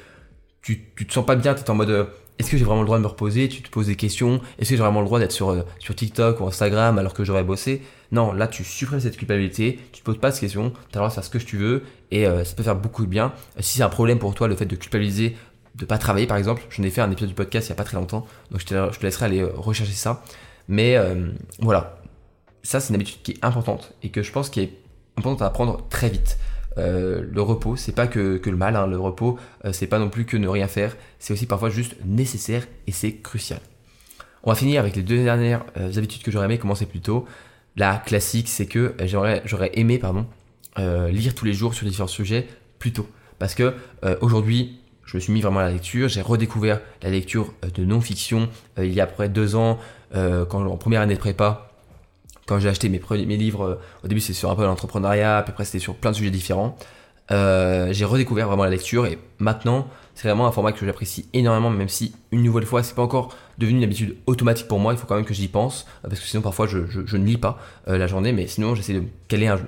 tu, 0.62 0.88
tu 0.96 1.06
te 1.06 1.12
sens 1.12 1.26
pas 1.26 1.36
bien, 1.36 1.54
tu 1.54 1.62
es 1.62 1.70
en 1.70 1.74
mode 1.74 1.90
euh, 1.90 2.04
est-ce 2.38 2.50
que 2.50 2.56
j'ai 2.56 2.64
vraiment 2.64 2.80
le 2.80 2.86
droit 2.86 2.98
de 2.98 3.02
me 3.02 3.08
reposer? 3.08 3.48
Tu 3.48 3.62
te 3.62 3.70
poses 3.70 3.86
des 3.86 3.96
questions. 3.96 4.40
Est-ce 4.58 4.70
que 4.70 4.76
j'ai 4.76 4.82
vraiment 4.82 5.00
le 5.00 5.06
droit 5.06 5.18
d'être 5.18 5.32
sur, 5.32 5.50
euh, 5.50 5.62
sur 5.78 5.94
TikTok 5.94 6.40
ou 6.40 6.46
Instagram 6.46 6.98
alors 6.98 7.14
que 7.14 7.24
j'aurais 7.24 7.44
bossé? 7.44 7.82
Non, 8.12 8.32
là 8.32 8.46
tu 8.46 8.62
supprimes 8.62 9.00
cette 9.00 9.16
culpabilité, 9.16 9.80
tu 9.92 10.00
te 10.00 10.04
poses 10.04 10.18
pas 10.18 10.30
de 10.30 10.38
questions, 10.38 10.70
tu 10.70 10.76
as 10.76 10.82
le 10.92 10.98
droit 10.98 11.08
de 11.08 11.14
faire 11.14 11.24
ce 11.24 11.30
que 11.30 11.38
tu 11.38 11.56
veux 11.56 11.82
et 12.10 12.26
euh, 12.26 12.44
ça 12.44 12.54
peut 12.54 12.62
faire 12.62 12.76
beaucoup 12.76 13.04
de 13.04 13.10
bien. 13.10 13.32
Si 13.58 13.78
c'est 13.78 13.82
un 13.82 13.88
problème 13.88 14.18
pour 14.18 14.34
toi 14.34 14.48
le 14.48 14.54
fait 14.54 14.66
de 14.66 14.76
culpabiliser, 14.76 15.36
de 15.74 15.84
pas 15.84 15.98
travailler 15.98 16.26
par 16.26 16.36
exemple, 16.36 16.62
j'en 16.70 16.82
ai 16.82 16.90
fait 16.90 17.00
un 17.00 17.10
épisode 17.10 17.30
du 17.30 17.34
podcast 17.34 17.68
il 17.68 17.70
y 17.70 17.72
a 17.72 17.76
pas 17.76 17.84
très 17.84 17.96
longtemps, 17.96 18.26
donc 18.50 18.60
je 18.60 18.66
te, 18.66 19.02
laisserai 19.02 19.26
aller 19.26 19.40
euh, 19.40 19.50
rechercher 19.56 19.92
ça. 19.92 20.22
Mais 20.68 20.96
voilà, 21.58 22.00
ça 22.62 22.78
c'est 22.78 22.90
une 22.90 22.94
habitude 22.94 23.20
qui 23.22 23.32
est 23.32 23.44
importante 23.44 23.94
et 24.04 24.10
que 24.10 24.22
je 24.22 24.30
pense 24.30 24.48
qu'il 24.48 24.62
est 24.62 24.72
important 25.16 25.44
à 25.44 25.48
apprendre 25.48 25.86
très 25.88 26.08
vite. 26.08 26.38
Euh, 26.78 27.22
le 27.30 27.42
repos, 27.42 27.76
c'est 27.76 27.92
pas 27.92 28.06
que, 28.06 28.40
le 28.44 28.56
mal, 28.56 28.76
hein. 28.76 28.86
le 28.86 28.98
repos, 28.98 29.38
euh, 29.64 29.72
c'est 29.72 29.86
pas 29.86 29.98
non 29.98 30.08
plus 30.08 30.24
que 30.24 30.36
ne 30.36 30.48
rien 30.48 30.68
faire, 30.68 30.96
c'est 31.18 31.32
aussi 31.32 31.46
parfois 31.46 31.70
juste 31.70 31.96
nécessaire 32.04 32.66
et 32.86 32.92
c'est 32.92 33.16
crucial. 33.16 33.60
On 34.44 34.50
va 34.50 34.56
finir 34.56 34.80
avec 34.80 34.96
les 34.96 35.02
deux 35.02 35.22
dernières 35.22 35.64
euh, 35.76 35.92
habitudes 35.96 36.22
que 36.22 36.30
j'aurais 36.30 36.46
aimé 36.46 36.58
commencer 36.58 36.86
plus 36.86 37.00
tôt. 37.00 37.26
La 37.76 37.96
classique, 37.96 38.48
c'est 38.48 38.66
que 38.66 38.94
j'aurais, 39.04 39.70
aimé 39.74 39.98
pardon, 39.98 40.26
lire 40.76 41.34
tous 41.34 41.44
les 41.44 41.54
jours 41.54 41.74
sur 41.74 41.86
différents 41.86 42.06
sujets 42.06 42.46
plus 42.78 42.92
tôt. 42.92 43.08
Parce 43.38 43.54
que 43.54 43.74
aujourd'hui, 44.20 44.78
je 45.04 45.16
me 45.16 45.20
suis 45.20 45.32
mis 45.32 45.40
vraiment 45.40 45.60
à 45.60 45.64
la 45.64 45.72
lecture, 45.72 46.08
j'ai 46.08 46.20
redécouvert 46.20 46.80
la 47.02 47.10
lecture 47.10 47.54
de 47.74 47.84
non-fiction 47.84 48.48
il 48.76 48.92
y 48.92 49.00
a 49.00 49.04
à 49.04 49.06
peu 49.06 49.14
près 49.14 49.28
deux 49.30 49.56
ans, 49.56 49.78
quand 50.12 50.66
en 50.66 50.76
première 50.76 51.00
année 51.00 51.14
de 51.14 51.18
prépa, 51.18 51.72
quand 52.46 52.58
j'ai 52.58 52.68
acheté 52.68 52.88
mes, 52.88 52.98
premiers, 52.98 53.24
livres, 53.36 53.64
euh, 53.64 53.74
au 54.04 54.08
début 54.08 54.20
c'était 54.20 54.34
sur 54.34 54.50
un 54.50 54.56
peu 54.56 54.64
l'entrepreneuriat, 54.64 55.38
à 55.38 55.42
peu 55.42 55.52
près 55.52 55.64
c'était 55.64 55.78
sur 55.78 55.94
plein 55.94 56.10
de 56.10 56.16
sujets 56.16 56.30
différents. 56.30 56.76
Euh, 57.30 57.92
j'ai 57.92 58.04
redécouvert 58.04 58.48
vraiment 58.48 58.64
la 58.64 58.70
lecture 58.70 59.06
et 59.06 59.18
maintenant 59.42 59.88
c'est 60.14 60.28
vraiment 60.28 60.46
un 60.46 60.52
format 60.52 60.72
que 60.72 60.84
j'apprécie 60.84 61.26
énormément, 61.32 61.70
même 61.70 61.88
si 61.88 62.14
une 62.32 62.42
nouvelle 62.42 62.66
fois 62.66 62.82
c'est 62.82 62.94
pas 62.94 63.02
encore 63.02 63.34
devenu 63.58 63.78
une 63.78 63.84
habitude 63.84 64.16
automatique 64.26 64.68
pour 64.68 64.78
moi, 64.78 64.92
il 64.92 64.98
faut 64.98 65.06
quand 65.06 65.16
même 65.16 65.24
que 65.24 65.34
j'y 65.34 65.48
pense, 65.48 65.86
euh, 66.04 66.08
parce 66.08 66.20
que 66.20 66.26
sinon 66.26 66.42
parfois 66.42 66.66
je, 66.66 66.78
ne 67.16 67.24
lis 67.24 67.38
pas 67.38 67.58
la 67.86 68.06
journée, 68.06 68.32
mais 68.32 68.46
sinon 68.46 68.74
j'essaie 68.74 68.94
de 68.94 69.04
caler 69.28 69.46
un, 69.46 69.58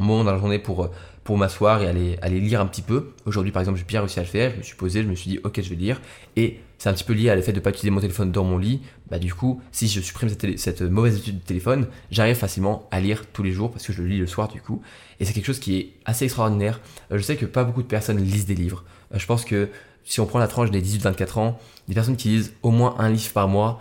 moment 0.00 0.24
dans 0.24 0.32
la 0.32 0.38
journée 0.38 0.58
pour 0.58 0.88
pour 1.24 1.38
m'asseoir 1.38 1.82
et 1.82 1.86
aller, 1.86 2.18
aller 2.20 2.40
lire 2.40 2.60
un 2.60 2.66
petit 2.66 2.82
peu. 2.82 3.12
Aujourd'hui, 3.26 3.52
par 3.52 3.60
exemple, 3.60 3.78
j'ai 3.78 3.84
bien 3.84 4.00
réussi 4.00 4.18
à 4.18 4.22
le 4.22 4.28
faire. 4.28 4.50
Je 4.52 4.58
me 4.58 4.62
suis 4.62 4.76
posé, 4.76 5.02
je 5.02 5.08
me 5.08 5.14
suis 5.14 5.30
dit, 5.30 5.38
ok, 5.44 5.60
je 5.62 5.68
vais 5.70 5.76
lire. 5.76 6.00
Et 6.36 6.58
c'est 6.78 6.88
un 6.88 6.94
petit 6.94 7.04
peu 7.04 7.12
lié 7.12 7.30
à 7.30 7.36
l'effet 7.36 7.52
de 7.52 7.58
ne 7.58 7.62
pas 7.62 7.70
utiliser 7.70 7.90
mon 7.90 8.00
téléphone 8.00 8.32
dans 8.32 8.44
mon 8.44 8.58
lit. 8.58 8.80
Bah, 9.08 9.18
du 9.18 9.32
coup, 9.32 9.60
si 9.70 9.86
je 9.86 10.00
supprime 10.00 10.28
cette, 10.28 10.58
cette 10.58 10.82
mauvaise 10.82 11.14
habitude 11.14 11.38
de 11.38 11.44
téléphone, 11.44 11.86
j'arrive 12.10 12.34
facilement 12.34 12.88
à 12.90 13.00
lire 13.00 13.24
tous 13.32 13.44
les 13.44 13.52
jours 13.52 13.70
parce 13.70 13.86
que 13.86 13.92
je 13.92 14.02
le 14.02 14.08
lis 14.08 14.18
le 14.18 14.26
soir, 14.26 14.48
du 14.48 14.60
coup. 14.60 14.82
Et 15.20 15.24
c'est 15.24 15.32
quelque 15.32 15.46
chose 15.46 15.60
qui 15.60 15.76
est 15.76 15.92
assez 16.04 16.24
extraordinaire. 16.24 16.80
Euh, 17.12 17.18
je 17.18 17.22
sais 17.22 17.36
que 17.36 17.46
pas 17.46 17.62
beaucoup 17.62 17.82
de 17.82 17.88
personnes 17.88 18.18
lisent 18.18 18.46
des 18.46 18.56
livres. 18.56 18.84
Euh, 19.12 19.18
je 19.18 19.26
pense 19.26 19.44
que 19.44 19.68
si 20.04 20.20
on 20.20 20.26
prend 20.26 20.38
la 20.38 20.48
tranche 20.48 20.70
des 20.70 20.82
18-24 20.82 21.38
ans, 21.38 21.58
des 21.88 21.94
personnes 21.94 22.16
qui 22.16 22.28
lisent 22.28 22.54
au 22.62 22.70
moins 22.70 22.96
un 22.98 23.08
livre 23.08 23.32
par 23.32 23.48
mois, 23.48 23.80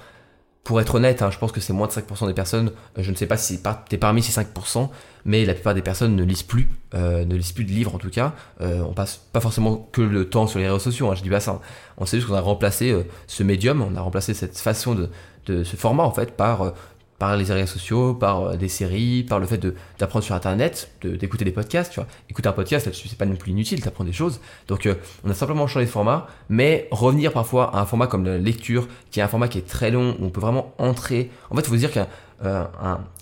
pour 0.64 0.80
être 0.80 0.96
honnête, 0.96 1.22
hein, 1.22 1.32
je 1.32 1.40
pense 1.40 1.52
que 1.52 1.60
c'est 1.60 1.74
moins 1.74 1.88
de 1.88 1.92
5% 1.92 2.28
des 2.28 2.34
personnes. 2.34 2.72
Euh, 2.98 3.04
je 3.04 3.10
ne 3.12 3.16
sais 3.16 3.26
pas 3.26 3.38
si 3.38 3.60
tu 3.62 3.96
es 3.96 3.98
parmi 3.98 4.22
ces 4.22 4.40
5%, 4.40 4.90
mais 5.26 5.44
la 5.44 5.54
plupart 5.54 5.74
des 5.74 5.82
personnes 5.82 6.16
ne 6.16 6.24
lisent 6.24 6.44
plus, 6.44 6.70
euh, 6.94 7.26
ne 7.26 7.36
lisent 7.36 7.52
plus 7.52 7.66
de 7.66 7.72
livres 7.72 7.96
en 7.96 7.98
tout 7.98 8.10
cas. 8.10 8.34
Euh, 8.62 8.82
on 8.88 8.94
passe 8.94 9.18
pas 9.34 9.40
forcément 9.40 9.90
que 9.92 10.02
le 10.02 10.30
temps 10.30 10.46
sur 10.46 10.60
les 10.60 10.68
réseaux 10.68 10.80
sociaux, 10.80 11.10
hein, 11.10 11.16
je 11.16 11.24
dis 11.24 11.30
pas 11.30 11.40
ça. 11.40 11.60
On 11.98 12.06
sait 12.06 12.18
juste 12.18 12.30
qu'on 12.30 12.36
a 12.36 12.42
remplacé 12.42 12.96
ce 13.26 13.44
médium, 13.44 13.82
on 13.82 13.96
a 13.96 14.02
remplacé 14.02 14.34
cette 14.34 14.58
façon 14.58 14.94
de, 14.94 15.10
de 15.48 15.64
ce 15.64 15.76
format 15.76 16.04
en 16.04 16.12
fait 16.12 16.38
par 16.38 16.74
par 17.22 17.38
les 17.38 17.44
réseaux 17.44 17.68
sociaux, 17.68 18.16
par 18.16 18.42
euh, 18.42 18.56
des 18.56 18.68
séries, 18.68 19.22
par 19.22 19.40
le 19.40 19.46
fait 19.46 19.64
d'apprendre 20.00 20.26
sur 20.26 20.34
internet, 20.34 20.90
d'écouter 21.04 21.46
des 21.46 21.52
podcasts, 21.52 21.94
tu 21.94 22.00
vois. 22.00 22.08
Écouter 22.32 22.50
un 22.50 22.52
podcast 22.52 22.88
là-dessus, 22.88 23.10
c'est 23.10 23.18
pas 23.18 23.28
non 23.28 23.36
plus 23.36 23.52
inutile, 23.52 23.80
t'apprends 23.80 24.04
des 24.04 24.12
choses. 24.12 24.42
Donc 24.68 24.88
euh, 24.88 24.96
on 25.24 25.30
a 25.30 25.36
simplement 25.36 25.68
changé 25.68 25.86
de 25.86 25.92
format, 25.92 26.26
mais 26.50 26.88
revenir 26.90 27.32
parfois 27.32 27.76
à 27.76 27.82
un 27.82 27.86
format 27.86 28.08
comme 28.08 28.26
la 28.26 28.40
lecture, 28.40 28.88
qui 29.12 29.20
est 29.20 29.24
un 29.24 29.28
format 29.28 29.50
qui 29.50 29.60
est 29.60 29.68
très 29.68 29.92
long, 29.92 30.16
où 30.20 30.26
on 30.26 30.30
peut 30.32 30.42
vraiment 30.42 30.74
entrer. 30.80 31.30
En 31.52 31.56
fait, 31.56 31.62
il 31.62 31.68
faut 31.68 31.76
se 31.76 31.80
dire 31.80 31.92
qu'un 31.92 32.08
euh, 32.44 32.64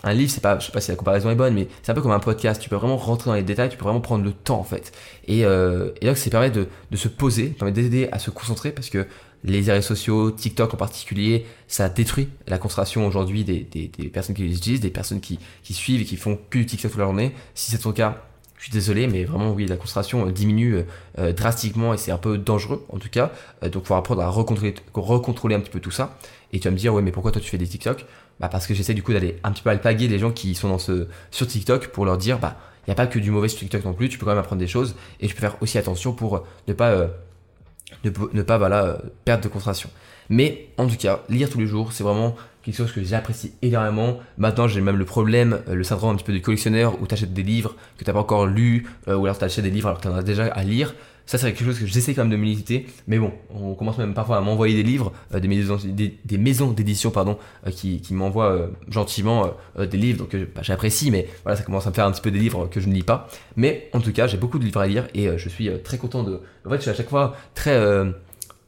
un, 0.04 0.14
livre, 0.14 0.32
c'est 0.32 0.40
pas, 0.40 0.58
je 0.60 0.68
sais 0.68 0.72
pas 0.72 0.80
si 0.80 0.92
la 0.92 0.96
comparaison 0.96 1.30
est 1.30 1.36
bonne, 1.36 1.54
mais 1.54 1.68
c'est 1.84 1.92
un 1.92 1.96
peu 1.96 2.02
comme 2.02 2.14
un 2.14 2.20
podcast. 2.20 2.62
Tu 2.62 2.70
peux 2.70 2.78
vraiment 2.78 2.96
rentrer 2.96 3.32
dans 3.32 3.36
les 3.36 3.44
détails, 3.44 3.68
tu 3.68 3.76
peux 3.76 3.84
vraiment 3.84 4.00
prendre 4.00 4.24
le 4.24 4.32
temps 4.32 4.62
en 4.62 4.64
fait. 4.64 4.94
Et, 5.28 5.40
et 5.42 6.06
donc, 6.06 6.16
ça 6.16 6.30
permet 6.30 6.52
de, 6.52 6.68
de 6.90 6.96
se 6.96 7.10
poser, 7.10 7.48
permet 7.48 7.74
d'aider 7.74 8.08
à 8.14 8.20
se 8.20 8.32
concentrer 8.32 8.72
parce 8.72 8.90
que 8.90 9.06
les 9.44 9.62
réseaux 9.62 9.82
sociaux, 9.82 10.32
TikTok 10.32 10.74
en 10.74 10.78
particulier, 10.78 11.46
ça 11.68 11.90
détruit 11.90 12.30
la 12.48 12.58
concentration 12.58 13.08
aujourd'hui 13.08 13.44
des, 13.44 13.64
personnes 14.12 14.36
qui 14.36 14.46
utilisent, 14.46 14.82
des 14.82 14.90
personnes 14.90 15.22
qui, 15.22 15.40
suivent 15.64 16.02
et 16.02 16.06
qui 16.06 16.18
font 16.18 16.38
que 16.50 16.60
du 16.60 16.66
TikTok 16.66 16.92
toute 16.92 17.00
la 17.00 17.06
journée. 17.06 17.34
Si 17.54 17.72
c'est 17.72 17.78
ton 17.78 17.92
cas, 17.92 18.24
je 18.58 18.64
suis 18.66 18.74
désolé, 18.74 19.08
mais 19.08 19.24
vraiment, 19.24 19.54
oui, 19.54 19.66
la 19.66 19.78
concentration 19.78 20.28
euh, 20.28 20.32
diminue 20.32 20.76
euh, 20.76 20.84
euh, 21.18 21.32
drastiquement 21.32 21.94
et 21.94 21.98
c'est 21.98 22.12
un 22.12 22.18
peu 22.18 22.38
dangereux 22.38 22.86
en 22.90 22.98
tout 22.98 23.08
cas. 23.10 23.32
donc, 23.62 23.84
il 23.84 23.88
faut 23.88 23.96
apprendre 23.96 24.22
à 24.22 24.30
recontrôler, 24.30 25.56
un 25.56 25.60
petit 25.62 25.72
peu 25.72 25.80
tout 25.80 25.92
ça. 25.92 26.18
Et 26.52 26.60
tu 26.60 26.68
vas 26.68 26.72
me 26.72 26.78
dire, 26.78 26.94
ouais, 26.94 27.02
mais 27.02 27.12
pourquoi 27.12 27.32
toi 27.32 27.42
tu 27.42 27.50
fais 27.50 27.58
des 27.58 27.68
TikTok? 27.68 28.06
Bah, 28.42 28.50
parce 28.50 28.68
que 28.68 28.74
j'essaie 28.74 28.94
du 28.94 29.04
coup 29.04 29.14
d'aller 29.14 29.38
un 29.44 29.52
petit 29.52 29.64
peu 29.64 29.70
alpaguer 29.70 30.08
les 30.08 30.20
gens 30.20 30.32
qui 30.32 30.56
sont 30.56 30.68
dans 30.68 30.80
ce, 30.80 31.08
sur 31.32 31.48
TikTok 31.48 31.88
pour 31.88 32.04
leur 32.06 32.18
dire, 32.18 32.40
bah, 32.40 32.58
il 32.86 32.90
n'y 32.90 32.94
a 32.94 32.96
pas 32.96 33.08
que 33.08 33.20
du 33.20 33.32
mauvais 33.32 33.48
sur 33.48 33.60
TikTok 33.60 33.86
non 33.86 33.94
plus, 33.94 34.10
tu 34.10 34.18
peux 34.18 34.26
quand 34.26 34.32
même 34.32 34.40
apprendre 34.40 34.60
des 34.60 34.68
choses 34.68 34.96
et 35.22 35.28
tu 35.28 35.36
peux 35.36 35.42
faire 35.42 35.56
aussi 35.62 35.78
attention 35.78 36.12
pour 36.12 36.44
ne 36.68 36.74
pas 36.74 37.08
ne, 38.04 38.42
pas 38.42 38.58
voilà, 38.58 38.98
perdre 39.26 39.44
de 39.44 39.50
concentration. 39.50 39.90
Mais 40.30 40.70
en 40.78 40.88
tout 40.88 40.96
cas, 40.96 41.22
lire 41.30 41.50
tous 41.50 41.60
les 41.60 41.68
jours, 41.68 41.92
c'est 41.92 42.04
vraiment 42.04 42.36
quelque 42.62 42.76
chose 42.76 42.92
que 42.92 43.04
j'apprécie 43.04 43.54
énormément. 43.62 44.20
Maintenant, 44.38 44.68
j'ai 44.68 44.82
même 44.82 44.98
le 44.98 45.06
problème, 45.06 45.62
euh, 45.68 45.76
le 45.76 45.84
syndrome 45.84 46.12
un 46.12 46.16
petit 46.16 46.26
peu 46.26 46.34
du 46.34 46.42
collectionneur 46.42 47.02
où 47.02 47.08
tu 47.08 47.14
achètes 47.14 47.34
des 47.34 47.44
livres 47.44 47.76
que 47.98 48.04
tu 48.04 48.10
n'as 48.10 48.14
pas 48.14 48.20
encore 48.20 48.46
lus, 48.46 48.88
euh, 49.08 49.16
ou 49.16 49.26
alors 49.26 49.38
tu 49.38 49.46
achètes 49.46 49.64
des 49.64 49.72
livres 49.72 49.88
alors 49.88 50.00
que 50.00 50.04
tu 50.04 50.10
en 50.10 50.16
as 50.16 50.24
déjà 50.24 50.46
à 50.46 50.64
lire. 50.64 50.94
Ça, 51.30 51.38
c'est 51.38 51.54
quelque 51.54 51.64
chose 51.64 51.78
que 51.78 51.86
j'essaie 51.86 52.16
quand 52.16 52.24
même 52.24 52.32
de 52.32 52.38
militer. 52.38 52.88
Mais 53.06 53.20
bon, 53.20 53.32
on 53.54 53.76
commence 53.76 54.00
même 54.00 54.16
parfois 54.16 54.38
à 54.38 54.42
m'envoyer 54.42 54.74
des 54.74 54.82
livres, 54.82 55.14
euh, 55.36 55.40
des 55.40 56.38
maisons, 56.40 56.72
d'édition, 56.72 57.12
pardon, 57.12 57.38
euh, 57.68 57.70
qui, 57.70 58.02
qui 58.02 58.16
m'envoient 58.16 58.52
euh, 58.52 58.68
gentiment 58.90 59.52
des 59.78 59.98
livres. 59.98 60.18
Donc 60.18 60.36
bah, 60.56 60.62
j'apprécie, 60.64 61.12
mais 61.12 61.28
voilà, 61.44 61.56
ça 61.56 61.62
commence 61.62 61.86
à 61.86 61.92
me 61.92 61.94
faire 61.94 62.08
un 62.08 62.12
petit 62.12 62.22
peu 62.22 62.32
des 62.32 62.40
livres 62.40 62.66
que 62.66 62.80
je 62.80 62.88
ne 62.88 62.96
lis 62.96 63.04
pas. 63.04 63.28
Mais 63.58 63.92
en 63.94 64.00
tout 64.00 64.12
cas, 64.12 64.26
j'ai 64.26 64.38
beaucoup 64.38 64.58
de 64.58 64.66
livres 64.66 64.80
à 64.80 64.88
lire 64.88 65.08
et 65.14 65.30
je 65.38 65.50
suis 65.50 65.70
très 65.84 66.00
content 66.00 66.24
de. 66.24 66.42
En 66.66 66.72
fait, 66.72 66.78
je 66.78 66.82
suis 66.82 66.90
à 66.90 66.96
chaque 66.96 67.10
fois 67.10 67.36
très 67.54 67.80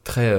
très 0.04 0.32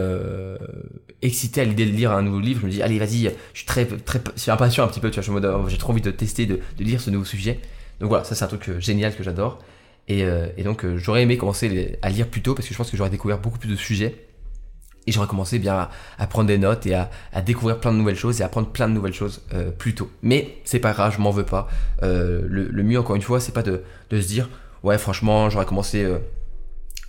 excité 1.22 1.60
à 1.60 1.66
l'idée 1.66 1.86
de 1.86 1.92
lire 1.92 2.14
un 2.14 2.22
nouveau 2.22 2.40
livre. 2.40 2.62
Je 2.62 2.68
me 2.68 2.72
dis, 2.72 2.82
allez, 2.82 3.00
vas-y, 3.00 3.34
je 3.52 3.58
suis 3.58 3.68
très, 3.68 3.86
très, 3.86 4.22
impatient 4.48 4.86
un 4.86 4.88
petit 4.88 5.02
peu, 5.02 5.12
tu 5.12 5.20
vois, 5.20 5.42
oh, 5.58 5.68
j'ai 5.68 5.78
trop 5.78 5.92
envie 5.92 6.02
de 6.02 6.12
tester, 6.12 6.46
de, 6.46 6.62
de, 6.78 6.84
lire 6.86 7.02
ce 7.02 7.10
nouveau 7.10 7.26
sujet. 7.26 7.60
Donc 8.00 8.08
voilà, 8.08 8.24
ça 8.24 8.34
c'est 8.34 8.46
un 8.46 8.48
truc 8.48 8.80
génial 8.80 9.14
que 9.14 9.24
j'adore. 9.24 9.60
Et, 10.08 10.24
euh, 10.24 10.48
et, 10.58 10.64
donc 10.64 10.86
j'aurais 10.98 11.24
aimé 11.24 11.38
commencer 11.38 11.98
à 12.02 12.10
lire 12.10 12.28
plus 12.28 12.42
tôt 12.42 12.56
parce 12.56 12.68
que 12.68 12.74
je 12.74 12.78
pense 12.78 12.92
que 12.92 12.98
j'aurais 12.98 13.10
découvert 13.10 13.40
beaucoup 13.40 13.60
plus 13.60 13.70
de 13.70 13.76
sujets. 13.76 14.28
Et 15.06 15.12
j'aurais 15.12 15.28
commencé 15.28 15.60
bien 15.60 15.90
à, 16.18 16.28
prendre 16.28 16.48
des 16.48 16.58
notes 16.58 16.86
et 16.86 16.94
à, 16.94 17.10
découvrir 17.46 17.80
plein 17.80 17.92
de 17.92 17.98
nouvelles 17.98 18.16
choses 18.16 18.40
et 18.40 18.44
à 18.44 18.46
apprendre 18.46 18.70
plein 18.70 18.88
de 18.88 18.94
nouvelles 18.94 19.14
choses 19.14 19.42
plus 19.78 19.96
tôt. 19.96 20.10
Mais 20.22 20.60
c'est 20.64 20.80
pas 20.80 20.94
grave, 20.94 21.14
je 21.14 21.22
m'en 21.22 21.32
veux 21.32 21.44
pas. 21.44 21.68
Le, 22.02 22.84
mieux 22.84 22.98
encore 22.98 23.18
une 23.18 23.22
fois, 23.22 23.42
c'est 23.42 23.52
pas 23.52 23.64
de, 23.64 23.84
se 24.12 24.16
dire, 24.16 24.50
ouais, 24.82 24.98
franchement, 24.98 25.50
j'aurais 25.50 25.66
commencé 25.66 26.08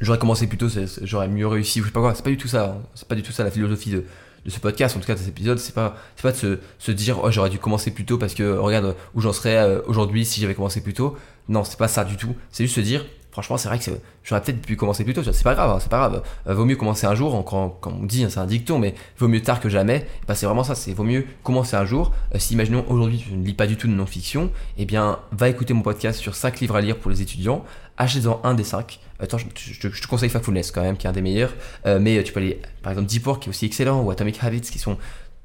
j'aurais 0.00 0.18
commencé 0.18 0.46
plus 0.46 0.59
tôt, 0.59 0.68
j'aurais 1.02 1.28
mieux 1.28 1.46
réussi 1.46 1.80
ou 1.80 1.85
je 1.85 1.88
sais 1.88 1.92
pas 1.92 2.00
quoi. 2.00 2.14
C'est 2.14 2.24
pas 2.24 2.30
du 2.30 2.37
tout 2.37 2.48
ça. 2.48 2.64
Hein. 2.64 2.83
C'est 2.94 3.09
pas 3.09 3.14
du 3.14 3.22
tout 3.22 3.33
ça 3.33 3.44
la 3.44 3.50
philosophie 3.50 3.90
de, 3.90 4.04
ce 4.46 4.61
podcast, 4.61 4.96
en 4.96 5.00
tout 5.00 5.07
cas 5.07 5.14
de 5.14 5.18
cet 5.18 5.28
épisode. 5.28 5.59
C'est 5.59 5.74
pas, 5.74 5.96
pas 6.22 6.33
de 6.33 6.37
se, 6.37 6.59
se 6.78 6.92
dire, 6.92 7.18
oh, 7.22 7.30
j'aurais 7.30 7.50
dû 7.50 7.59
commencer 7.59 7.90
plus 7.90 8.04
tôt 8.04 8.18
parce 8.18 8.35
que 8.35 8.57
regarde 8.57 8.94
où 9.14 9.20
j'en 9.20 9.33
serais 9.33 9.57
euh, 9.57 9.80
aujourd'hui 9.87 10.24
si 10.24 10.40
j'avais 10.40 10.54
commencé 10.54 10.83
plus 10.83 10.94
tôt. 10.94 11.16
Non, 11.48 11.64
c'est 11.64 11.78
pas 11.78 11.88
ça 11.88 12.04
du 12.04 12.16
tout. 12.16 12.35
C'est 12.50 12.64
juste 12.64 12.76
se 12.76 12.80
dire, 12.80 13.04
franchement, 13.35 13.57
c'est 13.57 13.68
vrai 13.68 13.80
que 13.80 13.90
j'aurais 14.22 14.40
peut-être 14.42 14.62
pu 14.62 14.76
commencer 14.76 15.02
plus 15.02 15.12
tôt. 15.12 15.22
C'est 15.24 15.42
pas 15.42 15.54
grave, 15.54 15.68
hein, 15.68 15.78
c'est 15.80 15.88
pas 15.88 15.98
grave. 15.98 16.22
Euh, 16.46 16.54
vaut 16.54 16.64
mieux 16.64 16.76
commencer 16.76 17.04
un 17.04 17.16
jour, 17.16 17.44
quand, 17.44 17.80
on 17.85 18.04
dit, 18.04 18.22
hein, 18.22 18.28
c'est 18.30 18.38
un 18.38 18.46
dicton, 18.46 18.78
mais 18.78 18.94
vaut 19.18 19.26
mieux 19.26 19.42
tard 19.42 19.59
que 19.59 19.68
jamais. 19.68 20.07
Bah, 20.28 20.37
c'est 20.37 20.46
vraiment 20.46 20.62
ça. 20.62 20.76
C'est 20.76 20.92
vaut 20.92 21.02
mieux 21.02 21.26
commencer 21.42 21.74
un 21.74 21.85
jour. 21.85 22.12
Euh, 22.33 22.38
si 22.38 22.54
imaginons 22.54 22.85
aujourd'hui 22.88 23.18
tu 23.18 23.35
ne 23.35 23.44
lis 23.44 23.52
pas 23.52 23.66
du 23.66 23.76
tout 23.76 23.88
de 23.88 23.92
non-fiction, 23.92 24.52
eh 24.78 24.85
bien, 24.85 25.18
va 25.33 25.48
écouter 25.48 25.74
mon 25.74 25.83
podcast 25.83 26.20
sur 26.20 26.37
5 26.37 26.61
livres 26.61 26.76
à 26.76 26.80
lire 26.80 26.96
pour 26.96 27.11
les 27.11 27.22
étudiants. 27.22 27.64
Achetez-en 27.96 28.40
un 28.44 28.54
des 28.54 28.62
5. 28.62 29.00
Attends, 29.18 29.38
je, 29.38 29.88
te 29.88 30.07
conseille 30.07 30.30
Factfulness 30.30 30.70
quand 30.70 30.83
même, 30.83 30.96
qui 30.96 31.09
est 31.09 31.11
un 31.11 31.12
des 31.12 31.20
meilleurs. 31.20 31.54
Euh, 31.87 31.98
mais 32.00 32.22
tu 32.22 32.33
peux 32.33 32.38
aller, 32.38 32.62
par 32.83 32.92
exemple, 32.92 33.09
Deep 33.09 33.24
qui 33.40 33.46
est 33.46 33.50
aussi 33.50 33.66
excellent, 33.66 34.00
ou 34.00 34.12
Atomic 34.12 34.38
Habits, 34.44 34.61
qui 34.61 34.78
sont 34.78 34.96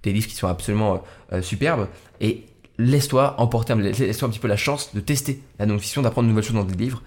des 0.04 0.14
livres 0.14 0.28
qui 0.28 0.36
sont 0.36 0.48
absolument 0.48 1.04
superbes. 1.42 1.88
Et 2.22 2.46
laisse-toi 2.80 3.36
emporter, 3.38 3.76
laisse-toi 3.76 4.28
un 4.28 4.32
petit 4.32 4.40
peu 4.40 4.48
la 4.48 4.58
chance 4.58 4.96
de 4.96 5.02
tester 5.02 5.44
la 5.60 5.68
non-fiction, 5.68 6.02
d'apprendre 6.02 6.28
de 6.28 6.30
nouvelles 6.32 6.46
choses 6.46 6.56
dans 6.56 6.64
des 6.64 6.76
livres. 6.76 7.04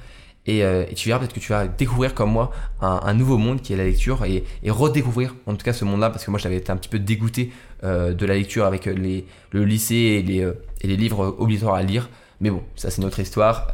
Euh, 0.49 0.85
et, 0.91 0.95
tu 0.95 1.09
verras 1.09 1.21
peut-être 1.21 1.33
que 1.33 1.41
tu 1.41 1.53
vas 1.53 1.67
découvrir 1.69 2.15
comme 2.15 2.31
moi 2.31 2.51
un, 2.81 3.15
nouveau 3.15 3.39
monde 3.39 3.63
qui 3.63 3.73
est 3.73 3.77
la 3.77 3.85
lecture 3.85 4.25
et, 4.25 4.45
redécouvrir 4.69 5.35
en 5.47 5.55
tout 5.55 5.65
cas 5.65 5.73
ce 5.73 5.85
monde-là 5.85 6.11
parce 6.11 6.25
que 6.25 6.31
moi 6.31 6.41
j'avais 6.41 6.57
été 6.57 6.71
un 6.73 6.77
petit 6.77 6.89
peu 6.89 6.99
dégoûté 6.99 7.53
euh, 7.85 8.13
de 8.13 8.27
la 8.27 8.35
lecture 8.35 8.67
avec 8.67 8.87
les, 8.87 9.25
le 9.53 9.65
lycée 9.65 9.95
et 9.95 10.23
les, 10.23 10.41
euh, 10.41 10.61
et 10.81 10.89
les, 10.89 10.97
livres 10.97 11.37
obligatoires 11.39 11.77
à 11.77 11.83
lire. 11.83 12.11
Mais 12.41 12.51
bon, 12.51 12.63
ça 12.77 12.91
c'est 12.91 13.01
notre 13.01 13.21
histoire. 13.21 13.69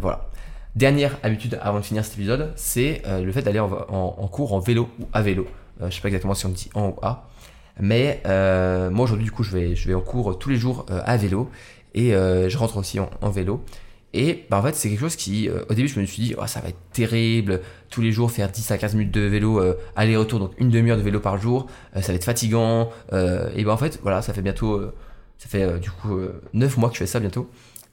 voilà. 0.00 0.28
Dernière 0.76 1.18
habitude 1.24 1.58
avant 1.62 1.80
de 1.80 1.84
finir 1.84 2.04
cet 2.04 2.14
épisode, 2.14 2.52
c'est 2.54 3.02
le 3.06 3.32
fait 3.32 3.42
d'aller 3.42 3.58
en, 3.58 3.70
en, 3.88 4.28
cours 4.28 4.52
en 4.52 4.60
vélo 4.60 4.88
ou 5.00 5.06
à 5.12 5.20
vélo. 5.20 5.48
je 5.80 5.90
sais 5.92 6.00
pas 6.00 6.08
exactement 6.08 6.34
si 6.34 6.46
on 6.46 6.50
dit 6.50 6.70
en 6.74 6.88
ou 6.88 6.96
à. 7.02 7.29
Mais 7.80 8.22
moi 8.24 9.04
aujourd'hui 9.04 9.24
du 9.24 9.32
coup 9.32 9.42
je 9.42 9.56
vais, 9.56 9.94
en 9.94 10.00
cours 10.00 10.38
tous 10.38 10.50
les 10.50 10.56
jours 10.56 10.86
à 10.88 11.16
vélo 11.16 11.50
et 11.94 12.10
je 12.10 12.56
rentre 12.56 12.76
aussi 12.76 12.98
en 12.98 13.30
vélo. 13.30 13.64
Et 14.12 14.44
bah 14.50 14.58
en 14.58 14.62
fait, 14.62 14.74
c'est 14.74 14.88
quelque 14.88 15.00
chose 15.00 15.14
qui, 15.14 15.48
euh, 15.48 15.62
au 15.68 15.74
début, 15.74 15.86
je 15.86 16.00
me 16.00 16.04
suis 16.04 16.22
dit, 16.22 16.34
oh, 16.36 16.46
ça 16.46 16.60
va 16.60 16.68
être 16.68 16.80
terrible, 16.92 17.60
tous 17.90 18.00
les 18.00 18.10
jours 18.10 18.30
faire 18.30 18.50
10 18.50 18.72
à 18.72 18.78
15 18.78 18.94
minutes 18.96 19.14
de 19.14 19.20
vélo 19.20 19.60
euh, 19.60 19.78
aller-retour, 19.94 20.40
donc 20.40 20.52
une 20.58 20.68
demi-heure 20.68 20.96
de 20.96 21.02
vélo 21.02 21.20
par 21.20 21.38
jour, 21.38 21.68
euh, 21.96 22.00
ça 22.00 22.08
va 22.08 22.16
être 22.16 22.24
fatigant. 22.24 22.90
et 23.12 23.64
ben 23.64 23.70
en 23.70 23.76
fait, 23.76 24.00
voilà, 24.02 24.20
ça 24.20 24.32
fait 24.32 24.42
bientôt, 24.42 24.82
ça 25.38 25.48
fait 25.48 25.78
du 25.78 25.90
coup 25.90 26.18
9 26.54 26.76
mois 26.76 26.88
que 26.88 26.94
je 26.94 27.00
fais 27.00 27.06
ça 27.06 27.20
bientôt. 27.20 27.48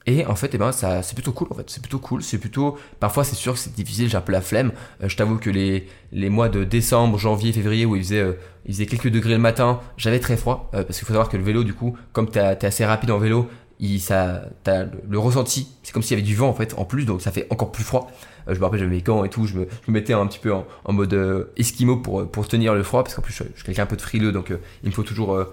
Et 0.08 0.24
en 0.24 0.34
fait, 0.34 0.54
et 0.54 0.58
ben, 0.58 0.72
c'est 0.72 1.12
plutôt 1.12 1.32
cool, 1.32 1.48
en 1.50 1.54
fait, 1.54 1.68
c'est 1.68 1.82
plutôt 1.82 1.98
cool, 1.98 2.22
c'est 2.22 2.38
plutôt, 2.38 2.78
parfois 2.98 3.24
c'est 3.24 3.36
sûr 3.36 3.52
que 3.52 3.58
c'est 3.58 3.74
difficile, 3.74 4.08
j'ai 4.08 4.16
un 4.16 4.22
peu 4.22 4.32
la 4.32 4.40
flemme. 4.40 4.72
je 5.04 5.14
t'avoue 5.14 5.36
que 5.36 5.50
les, 5.50 5.86
mois 6.30 6.48
de 6.48 6.64
décembre, 6.64 7.18
janvier, 7.18 7.52
février, 7.52 7.84
où 7.84 7.94
il 7.94 8.02
faisait, 8.02 8.24
il 8.64 8.72
faisait 8.72 8.86
quelques 8.86 9.10
degrés 9.10 9.34
le 9.34 9.38
matin, 9.38 9.80
j'avais 9.98 10.18
très 10.18 10.38
froid, 10.38 10.70
parce 10.72 10.96
qu'il 10.96 11.06
faut 11.06 11.12
savoir 11.12 11.28
que 11.28 11.36
le 11.36 11.42
vélo, 11.42 11.62
du 11.62 11.74
coup, 11.74 11.94
comme 12.14 12.30
t'es 12.30 12.40
assez 12.40 12.86
rapide 12.86 13.10
en 13.10 13.18
vélo, 13.18 13.50
il, 13.80 14.00
ça, 14.00 14.48
t'as 14.64 14.86
le, 15.08 15.18
ressenti, 15.18 15.68
c'est 15.82 15.92
comme 15.92 16.02
s'il 16.02 16.16
y 16.16 16.20
avait 16.20 16.26
du 16.26 16.34
vent 16.34 16.48
en 16.48 16.54
fait 16.54 16.74
en 16.76 16.84
plus, 16.84 17.04
donc 17.04 17.22
ça 17.22 17.30
fait 17.30 17.46
encore 17.50 17.70
plus 17.70 17.84
froid. 17.84 18.10
Euh, 18.48 18.54
je 18.54 18.58
me 18.58 18.64
rappelle, 18.64 18.80
j'avais 18.80 18.90
mes 18.90 19.02
gants 19.02 19.24
et 19.24 19.28
tout, 19.28 19.46
je 19.46 19.54
me, 19.54 19.68
je 19.86 19.90
me 19.90 19.94
mettais 19.94 20.14
un 20.14 20.26
petit 20.26 20.38
peu 20.38 20.52
en, 20.52 20.64
mode 20.92 21.14
euh, 21.14 21.52
esquimau 21.56 21.96
pour, 21.98 22.48
tenir 22.48 22.74
le 22.74 22.82
froid, 22.82 23.04
parce 23.04 23.14
qu'en 23.14 23.22
plus 23.22 23.32
je, 23.32 23.44
suis 23.44 23.64
quelqu'un 23.64 23.84
un 23.84 23.86
peu 23.86 23.96
de 23.96 24.02
frileux, 24.02 24.32
donc 24.32 24.50
euh, 24.50 24.60
il 24.82 24.88
me 24.88 24.94
faut 24.94 25.02
toujours, 25.02 25.44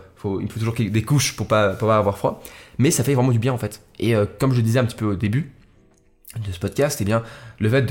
il 0.42 0.52
faut 0.52 0.60
toujours 0.60 0.76
des 0.76 1.02
couches 1.02 1.36
pour 1.36 1.48
pas, 1.48 1.70
pas 1.70 1.98
avoir 1.98 2.18
froid. 2.18 2.42
Mais 2.78 2.92
ça 2.92 3.04
fait 3.04 3.14
vraiment 3.14 3.32
du 3.32 3.40
bien 3.40 3.54
en 3.54 3.58
fait. 3.58 3.82
Et 4.00 4.14
comme 4.40 4.54
je 4.54 4.62
disais 4.62 4.80
un 4.80 4.86
petit 4.86 4.98
peu 4.98 5.06
au 5.06 5.16
début, 5.16 5.55
de 6.39 6.52
ce 6.52 6.60
podcast, 6.60 7.00
eh 7.02 7.06
bien, 7.06 7.24
le 7.60 7.69
fait 7.69 7.86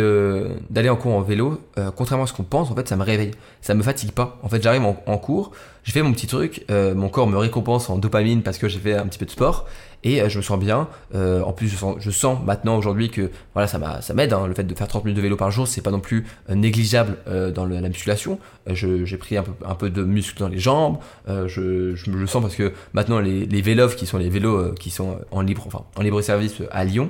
d'aller 0.70 0.88
en 0.88 0.96
cours 0.96 1.14
en 1.14 1.22
vélo, 1.22 1.60
euh, 1.78 1.90
contrairement 1.94 2.24
à 2.24 2.26
ce 2.26 2.32
qu'on 2.32 2.42
pense, 2.42 2.70
en 2.70 2.74
fait, 2.74 2.88
ça 2.88 2.96
me 2.96 3.02
réveille. 3.02 3.32
Ça 3.62 3.74
me 3.74 3.82
fatigue 3.82 4.12
pas. 4.12 4.38
En 4.42 4.48
fait, 4.48 4.62
j'arrive 4.62 4.82
en, 4.84 5.18
cours, 5.18 5.52
je 5.82 5.92
fais 5.92 6.02
mon 6.02 6.12
petit 6.12 6.26
truc, 6.26 6.64
euh, 6.70 6.94
mon 6.94 7.08
corps 7.08 7.26
me 7.26 7.38
récompense 7.38 7.88
en 7.88 7.96
dopamine 7.96 8.42
parce 8.42 8.58
que 8.58 8.68
j'ai 8.68 8.78
fait 8.78 8.94
un 8.94 9.06
petit 9.06 9.18
peu 9.18 9.24
de 9.24 9.30
sport 9.30 9.66
et 10.02 10.20
euh, 10.20 10.28
je 10.28 10.36
me 10.36 10.42
sens 10.42 10.58
bien. 10.58 10.88
en 11.14 11.52
plus, 11.52 11.68
je 11.68 11.76
sens, 11.76 11.96
je 11.98 12.10
sens 12.10 12.38
maintenant 12.44 12.76
aujourd'hui 12.76 13.08
que 13.10 13.30
voilà, 13.54 13.66
ça 13.66 13.80
ça 14.02 14.14
m'aide. 14.14 14.32
Hein, 14.34 14.46
le 14.46 14.54
fait 14.54 14.64
de 14.64 14.74
faire 14.74 14.88
30 14.88 15.04
minutes 15.04 15.16
de 15.16 15.22
vélo 15.22 15.36
par 15.36 15.50
jour, 15.50 15.66
c'est 15.66 15.80
pas 15.80 15.90
non 15.90 16.00
plus 16.00 16.26
négligeable 16.50 17.16
dans 17.54 17.64
la 17.64 17.80
musculation. 17.88 18.38
j'ai 18.66 19.16
pris 19.16 19.38
un 19.38 19.42
peu, 19.42 19.52
un 19.64 19.74
peu 19.74 19.88
de 19.88 20.04
muscle 20.04 20.38
dans 20.38 20.48
les 20.48 20.58
jambes. 20.58 20.98
je, 21.26 21.94
je 21.94 22.10
le 22.10 22.26
sens 22.26 22.42
parce 22.42 22.56
que 22.56 22.72
maintenant 22.92 23.20
les, 23.20 23.46
les 23.46 23.62
vélos 23.62 23.88
qui 23.96 24.06
sont 24.06 24.18
les 24.18 24.28
vélos 24.28 24.72
qui 24.74 24.90
sont 24.90 25.18
en 25.30 25.40
libre, 25.40 25.64
enfin 25.66 25.84
en 25.96 26.02
libre 26.02 26.20
service 26.20 26.56
à 26.70 26.84
Lyon 26.84 27.08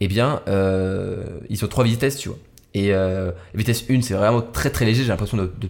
eh 0.00 0.08
bien, 0.08 0.42
euh, 0.48 1.38
ils 1.48 1.64
ont 1.64 1.68
trois 1.68 1.84
vitesses, 1.84 2.18
tu 2.18 2.28
vois. 2.28 2.38
Et 2.74 2.92
euh, 2.92 3.30
vitesse 3.54 3.84
1, 3.88 4.02
c'est 4.02 4.14
vraiment 4.14 4.42
très 4.42 4.70
très 4.70 4.84
léger, 4.84 5.02
j'ai 5.02 5.08
l'impression 5.08 5.38
de, 5.38 5.50
de, 5.58 5.68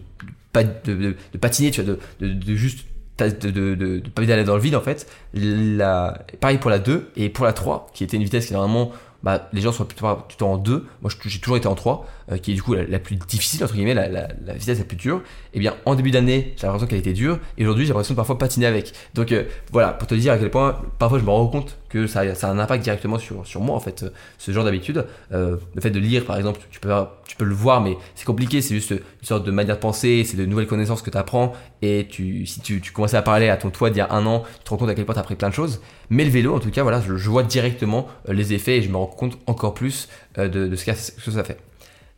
de, 0.85 1.15
de, 1.33 1.37
patiner, 1.37 1.71
tu 1.71 1.81
vois, 1.81 1.95
de, 2.19 2.27
de, 2.27 2.55
juste 2.55 2.85
de, 3.17 3.49
de, 3.49 3.75
de, 3.75 4.09
pas 4.09 4.25
d'aller 4.25 4.43
dans 4.43 4.55
le 4.55 4.61
vide 4.61 4.75
en 4.75 4.81
fait. 4.81 5.07
La, 5.33 6.25
pareil 6.41 6.57
pour 6.57 6.69
la 6.69 6.79
2 6.79 7.11
et 7.15 7.29
pour 7.29 7.45
la 7.45 7.53
3, 7.53 7.87
qui 7.93 8.03
était 8.03 8.17
une 8.17 8.23
vitesse 8.23 8.47
qui 8.47 8.53
normalement 8.53 8.91
bah, 9.23 9.49
les 9.53 9.61
gens 9.61 9.71
sont 9.71 9.85
plutôt 9.85 10.45
en 10.45 10.57
2, 10.57 10.85
moi 11.01 11.11
j'ai 11.25 11.39
toujours 11.39 11.57
été 11.57 11.67
en 11.67 11.75
3, 11.75 12.05
euh, 12.31 12.37
qui 12.37 12.51
est 12.51 12.55
du 12.55 12.61
coup 12.61 12.73
la, 12.73 12.99
plus 12.99 13.15
difficile, 13.15 13.63
entre 13.63 13.73
guillemets, 13.73 13.93
la, 13.93 14.07
la, 14.09 14.27
la, 14.45 14.53
vitesse 14.53 14.79
la 14.79 14.83
plus 14.83 14.97
dure. 14.97 15.21
Eh 15.53 15.59
bien 15.59 15.75
en 15.85 15.95
début 15.95 16.11
d'année, 16.11 16.53
j'ai 16.57 16.67
l'impression 16.67 16.87
qu'elle 16.87 16.99
était 16.99 17.13
dure, 17.13 17.39
et 17.57 17.63
aujourd'hui 17.63 17.85
j'ai 17.85 17.89
l'impression 17.89 18.13
de 18.13 18.17
parfois 18.17 18.37
patiner 18.37 18.65
avec. 18.65 18.93
Donc 19.13 19.31
euh, 19.31 19.43
voilà, 19.71 19.89
pour 19.93 20.07
te 20.07 20.15
dire 20.15 20.33
à 20.33 20.37
quel 20.37 20.51
point 20.51 20.81
parfois 20.99 21.19
je 21.19 21.23
me 21.23 21.29
rends 21.29 21.47
compte 21.47 21.77
que 21.89 22.05
ça, 22.05 22.35
ça 22.35 22.49
a 22.49 22.51
un 22.51 22.59
impact 22.59 22.83
directement 22.83 23.17
sur, 23.17 23.45
sur 23.47 23.61
moi 23.61 23.75
en 23.75 23.79
fait, 23.79 24.03
euh, 24.03 24.09
ce 24.37 24.51
genre 24.51 24.65
d'habitude. 24.65 25.05
le 25.31 25.59
fait 25.79 25.89
de 25.89 25.99
lire 25.99 26.25
par 26.25 26.37
exemple, 26.37 26.59
tu 26.69 26.79
peux, 26.79 26.91
tu 27.27 27.35
peux 27.35 27.45
le 27.45 27.55
voir, 27.55 27.81
mais 27.81 27.97
c'est 28.15 28.25
compliqué, 28.25 28.61
c'est 28.61 28.75
juste 28.75 28.91
une 28.91 28.99
sorte 29.21 29.45
de 29.45 29.51
manière 29.51 29.75
de 29.75 29.81
penser, 29.81 30.23
c'est 30.25 30.37
de 30.37 30.45
nouvelles 30.45 30.67
connaissances 30.67 31.01
que 31.01 31.09
tu 31.09 31.17
apprends, 31.17 31.53
et 31.81 32.07
tu, 32.09 32.45
si 32.45 32.59
tu, 32.61 32.81
tu 32.81 32.91
commençais 32.91 33.17
à 33.17 33.21
parler 33.21 33.49
à 33.49 33.57
ton 33.57 33.69
toi 33.69 33.89
d'il 33.89 33.99
y 33.99 34.01
a 34.01 34.11
un 34.11 34.25
an, 34.25 34.43
tu 34.57 34.63
te 34.63 34.69
rends 34.69 34.77
compte 34.77 34.89
à 34.89 34.95
quel 34.95 35.05
point 35.05 35.13
tu 35.13 35.19
as 35.19 35.21
appris 35.21 35.35
plein 35.35 35.49
de 35.49 35.53
choses. 35.53 35.81
Mais 36.09 36.23
le 36.23 36.29
vélo, 36.29 36.55
en 36.55 36.59
tout 36.59 36.71
cas, 36.71 36.83
voilà, 36.83 37.01
je, 37.01 37.17
je 37.17 37.29
vois 37.29 37.43
directement 37.43 38.07
les 38.27 38.53
effets 38.53 38.77
et 38.77 38.81
je 38.81 38.89
me 38.89 38.97
rends 38.97 39.07
compte 39.07 39.37
encore 39.45 39.73
plus 39.73 40.07
euh, 40.37 40.47
de, 40.47 40.75
ce, 40.75 40.85
que 40.85 41.31
ça 41.31 41.43
fait. 41.43 41.57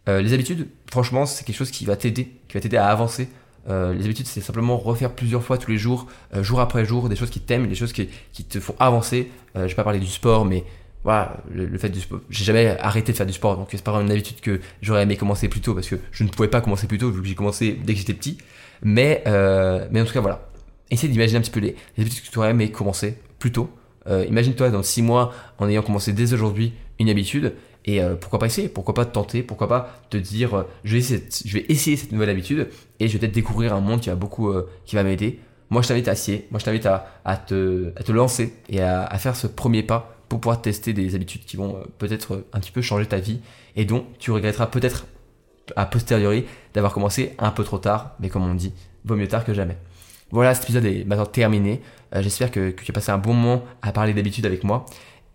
Euh, 0.10 0.22
les 0.22 0.34
habitudes, 0.34 0.67
franchement, 0.89 1.26
c'est 1.26 1.45
quelque 1.45 1.56
chose 1.56 1.72
qui 1.72 1.86
va 1.86 1.95
t'aider, 1.95 2.32
qui 2.48 2.56
va 2.56 2.60
t'aider 2.60 2.78
à 2.78 2.88
avancer. 2.88 3.30
Euh, 3.69 3.93
les 3.93 4.06
habitudes, 4.06 4.26
c'est 4.26 4.41
simplement 4.41 4.78
refaire 4.78 5.13
plusieurs 5.13 5.43
fois 5.43 5.58
tous 5.58 5.69
les 5.69 5.78
jours, 5.78 6.08
jour 6.41 6.60
après 6.60 6.86
jour, 6.86 7.10
des 7.10 7.15
choses 7.15 7.30
qui 7.30 7.39
t'aiment, 7.39 7.67
des 7.67 7.76
choses 7.76 7.93
qui, 7.93 8.08
te 8.50 8.60
font 8.60 8.76
avancer. 8.80 9.30
je 9.56 9.62
vais 9.62 9.74
pas 9.76 9.84
parler 9.84 10.00
du 10.00 10.08
sport, 10.08 10.45
mais 10.45 10.63
voilà, 11.04 11.38
le, 11.54 11.78
fait 11.78 11.89
du 11.89 12.02
sport. 12.02 12.22
J'ai 12.30 12.43
jamais 12.43 12.78
arrêté 12.80 13.12
de 13.12 13.17
faire 13.17 13.28
du 13.28 13.34
sport, 13.34 13.58
donc 13.58 13.67
c'est 13.72 13.84
pas 13.84 13.91
vraiment 13.91 14.08
une 14.08 14.12
habitude 14.12 14.41
que 14.41 14.60
j'aurais 14.82 15.04
aimé 15.04 15.17
commencer 15.17 15.48
plus 15.48 15.62
tôt 15.62 15.76
parce 15.76 15.88
que 15.88 15.98
je 16.12 16.24
ne 16.24 16.30
pouvais 16.30 16.48
pas 16.48 16.62
commencer 16.62 16.88
plus 16.88 16.98
tôt 16.98 17.12
vu 17.12 17.22
que 17.22 17.28
j'ai 17.28 17.36
commencé 17.36 17.78
dès 17.84 17.93
que 17.93 18.00
j'étais 18.00 18.13
petit. 18.13 18.38
Mais, 18.82 19.22
mais 19.91 20.02
en 20.02 20.06
tout 20.06 20.13
cas, 20.13 20.22
voilà. 20.22 20.48
Essaye 20.89 21.10
d'imaginer 21.10 21.38
un 21.38 21.41
petit 21.41 21.52
peu 21.52 21.60
les, 21.60 21.76
les 21.98 22.04
habitudes 22.04 22.26
que 22.26 22.32
tu 22.32 22.39
aurais 22.39 22.50
aimé 22.50 22.72
commencer 22.72 23.19
plus 23.38 23.52
tôt. 23.52 23.69
Imagine-toi 24.08 24.72
dans 24.72 24.82
6 24.82 25.04
mois 25.04 25.32
en 25.60 25.69
ayant 25.69 25.84
commencé 25.84 26.13
dès 26.13 26.34
aujourd'hui 26.34 26.74
une 26.98 27.10
habitude. 27.10 27.54
Et 27.86 28.02
euh, 28.02 28.15
pourquoi 28.15 28.39
pas 28.39 28.46
essayer? 28.48 28.68
Pourquoi 28.68 28.94
pas 28.94 29.06
te 29.06 29.13
tenter? 29.13 29.42
Pourquoi 29.44 29.68
pas 29.68 30.00
te 30.10 30.18
dire 30.18 30.54
euh, 30.54 30.63
je, 30.84 30.98
vais 30.98 31.65
essayer, 31.70 31.98
cette 31.98 32.12
nouvelle 32.12 32.30
habitude 32.30 32.68
et 33.00 33.08
je 33.08 33.13
vais 33.13 33.20
peut-être 33.20 33.34
découvrir 33.34 33.74
un 33.74 33.80
monde 33.80 34.02
qui 34.02 34.10
va 34.10 34.15
beaucoup 34.15 34.50
euh, 34.50 34.70
qui 34.86 34.96
va 34.96 35.04
m'aider. 35.04 35.39
Moi 35.70 35.82
je 35.82 35.88
t'invite 35.88 36.08
à 36.08 36.13
essayer, 36.13 36.48
moi 36.52 36.60
je 36.60 36.65
t'invite 36.65 36.88
à, 36.88 37.38
te, 37.38 37.92
à 37.96 38.04
te 38.04 38.12
lancer 38.12 38.56
et 38.70 38.82
à, 38.82 39.08
faire 39.20 39.36
ce 39.36 39.46
premier 39.46 39.84
pas 39.84 40.15
pour 40.28 40.39
pouvoir 40.39 40.62
tester 40.62 40.94
des 40.94 41.13
habitudes 41.13 41.46
qui 41.46 41.58
vont 41.58 41.78
peut-être 42.00 42.44
un 42.54 42.60
petit 42.60 42.72
peu 42.72 42.82
changer 42.82 43.06
ta 43.06 43.18
vie 43.18 43.39
et 43.76 43.86
dont 43.86 44.06
tu 44.18 44.32
regretteras 44.32 44.65
peut-être 44.65 45.06
a 45.76 45.86
posteriori 45.86 46.46
d'avoir 46.74 46.92
commencé 46.92 47.36
un 47.38 47.52
peu 47.52 47.63
trop 47.63 47.78
tard, 47.78 48.15
mais 48.20 48.30
comme 48.30 48.44
on 48.44 48.56
dit, 48.56 48.74
vaut 49.06 49.15
mieux 49.15 49.28
tard 49.28 49.46
que 49.46 49.54
jamais. 49.54 49.78
Voilà, 50.32 50.56
cet 50.56 50.63
épisode 50.63 50.86
est 50.86 51.06
maintenant 51.06 51.28
terminé. 51.28 51.82
J'espère 52.15 52.50
que, 52.50 52.72
que 52.72 52.84
tu 52.84 52.92
as 52.92 52.94
passé 52.94 53.12
un 53.12 53.20
bon 53.20 53.36
moment 53.36 53.63
à 53.84 53.92
parler 53.92 54.15
d'habitudes 54.15 54.48
avec 54.48 54.63
moi. 54.63 54.88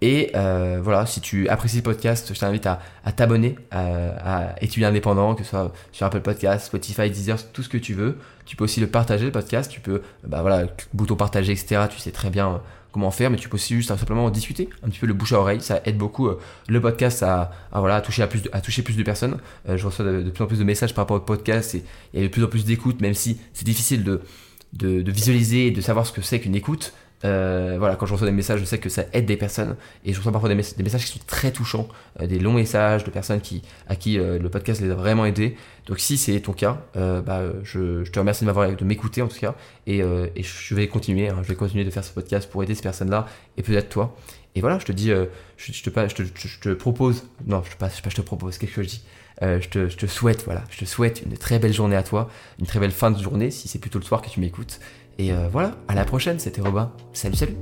Et 0.04 0.32
euh, 0.34 0.80
voilà, 0.82 1.06
si 1.06 1.22
tu 1.22 1.48
apprécies 1.48 1.78
le 1.78 1.82
podcast, 1.82 2.30
je 2.34 2.38
t'invite 2.38 2.66
à, 2.66 2.78
t'abonner 3.16 3.56
à, 3.70 4.50
à 4.50 4.62
Étudier 4.62 4.84
Indépendant, 4.84 5.34
que 5.34 5.42
ce 5.44 5.48
soit 5.48 5.72
sur 5.92 6.04
Apple 6.04 6.20
Podcast, 6.20 6.66
Spotify, 6.66 7.08
Deezer, 7.08 7.38
tout 7.52 7.62
ce 7.62 7.70
que 7.70 7.78
tu 7.78 7.94
veux. 7.94 8.18
Tu 8.44 8.54
peux 8.54 8.64
aussi 8.64 8.80
le 8.80 8.86
partager, 8.86 9.24
le 9.24 9.32
podcast. 9.32 9.70
Tu 9.70 9.80
peux, 9.80 10.02
bah 10.22 10.42
voilà, 10.42 10.66
bouton 10.92 11.16
partager, 11.16 11.52
etc. 11.52 11.86
Tu 11.88 11.98
sais 12.00 12.10
très 12.10 12.28
bien 12.28 12.60
comment 12.92 13.10
faire, 13.10 13.30
mais 13.30 13.38
tu 13.38 13.48
peux 13.48 13.54
aussi 13.54 13.76
juste 13.76 13.96
simplement 13.96 14.28
discuter, 14.28 14.68
un 14.82 14.90
petit 14.90 14.98
peu 14.98 15.06
le 15.06 15.14
bouche 15.14 15.32
à 15.32 15.40
oreille, 15.40 15.62
ça 15.62 15.80
aide 15.86 15.96
beaucoup 15.96 16.28
le 16.68 16.80
podcast 16.80 17.22
à, 17.22 17.50
voilà, 17.72 17.96
à, 17.96 18.00
toucher, 18.02 18.22
à, 18.22 18.26
plus 18.26 18.42
de, 18.42 18.50
à 18.52 18.60
toucher 18.60 18.82
plus 18.82 18.96
de 18.96 19.02
personnes. 19.02 19.38
je 19.66 19.84
reçois 19.84 20.04
de, 20.04 20.30
plus 20.30 20.44
en 20.44 20.46
plus 20.46 20.58
de 20.58 20.64
messages 20.64 20.94
par 20.94 21.04
rapport 21.04 21.16
au 21.16 21.20
podcast 21.20 21.74
et 21.74 21.82
il 22.12 22.20
y 22.20 22.22
a 22.22 22.26
de 22.28 22.30
plus 22.30 22.44
en 22.44 22.46
plus 22.46 22.64
d'écoute, 22.64 23.00
même 23.00 23.14
si 23.14 23.40
c'est 23.52 23.64
difficile 23.64 24.04
de, 24.04 24.20
de, 24.74 25.10
visualiser 25.10 25.68
et 25.68 25.70
de 25.70 25.80
savoir 25.80 26.06
ce 26.06 26.12
que 26.12 26.22
c'est 26.22 26.40
qu'une 26.40 26.54
écoute. 26.54 26.92
Euh, 27.24 27.76
voilà, 27.78 27.96
quand 27.96 28.06
je 28.06 28.12
reçois 28.12 28.26
des 28.26 28.32
messages, 28.32 28.60
je 28.60 28.64
sais 28.64 28.78
que 28.78 28.88
ça 28.88 29.04
aide 29.12 29.24
des 29.24 29.37
personnes 29.37 29.76
et 30.04 30.12
je 30.12 30.18
reçois 30.18 30.32
parfois 30.32 30.50
des, 30.50 30.54
messages 30.54 31.06
qui 31.06 31.18
sont 31.18 31.24
très 31.26 31.52
touchants, 31.52 31.88
euh, 32.20 32.26
des 32.26 32.38
longs 32.38 32.52
messages 32.52 33.04
de 33.04 33.10
personnes 33.10 33.40
qui, 33.40 33.62
à 33.88 33.96
qui 33.96 34.18
euh, 34.18 34.38
le 34.38 34.48
podcast 34.50 34.80
les 34.82 34.90
a 34.90 34.94
vraiment 34.94 35.24
aidés. 35.24 35.56
Donc 35.87 36.00
si 36.00 36.18
c'est 36.18 36.38
ton 36.40 36.52
cas, 36.52 36.82
bah, 36.94 37.42
je, 37.62 38.04
te 38.04 38.18
remercie 38.18 38.42
de 38.42 38.46
m'avoir 38.46 38.74
de 38.74 38.84
m'écouter 38.84 39.22
en 39.22 39.28
tout 39.28 39.38
cas 39.38 39.54
et, 39.87 40.02
je 40.02 40.74
vais 40.74 40.88
continuer, 40.88 41.28
hein, 41.28 41.38
je 41.42 41.48
vais 41.48 41.54
continuer 41.54 41.84
de 41.84 41.90
faire 41.90 42.04
ce 42.04 42.12
podcast 42.12 42.50
pour 42.50 42.62
aider 42.62 42.74
ces 42.74 42.82
personnes-là 42.82 43.26
et 43.56 43.62
peut-être 43.62 43.90
toi. 43.90 44.16
Et 44.54 44.60
voilà, 44.60 44.78
je 44.78 44.87
te 44.87 44.92
dis, 44.92 45.08
je, 45.08 45.26
je, 45.58 45.82
te, 45.82 45.90
je, 45.90 46.14
te, 46.14 46.22
je, 46.22 46.60
te, 46.60 46.68
propose, 46.70 47.24
non, 47.46 47.62
je, 47.68 47.76
pas, 47.76 47.88
je 47.88 48.14
te 48.14 48.22
propose, 48.22 48.56
qu'est-ce 48.56 48.72
que 48.72 48.82
je 48.82 48.88
dis? 48.88 49.04
Je, 49.42 49.68
te, 49.68 49.88
je 49.88 49.96
te 49.96 50.06
souhaite, 50.06 50.44
voilà, 50.44 50.64
je 50.70 50.78
te 50.78 50.84
souhaite 50.87 51.22
une 51.26 51.37
très 51.37 51.58
belle 51.58 51.72
journée 51.72 51.96
à 51.96 52.02
toi, 52.02 52.30
une 52.58 52.66
très 52.66 52.80
belle 52.80 52.92
fin 52.92 53.10
de 53.10 53.22
journée 53.22 53.50
si 53.50 53.68
c'est 53.68 53.78
plutôt 53.78 53.98
le 53.98 54.04
soir 54.04 54.22
que 54.22 54.30
tu 54.30 54.40
m'écoutes. 54.40 54.80
Et 55.18 55.33
euh, 55.33 55.48
voilà, 55.50 55.72
à 55.88 55.94
la 55.94 56.05
prochaine, 56.05 56.38
c'était 56.38 56.61
Robin. 56.61 56.92
Salut, 57.12 57.37
salut 57.37 57.57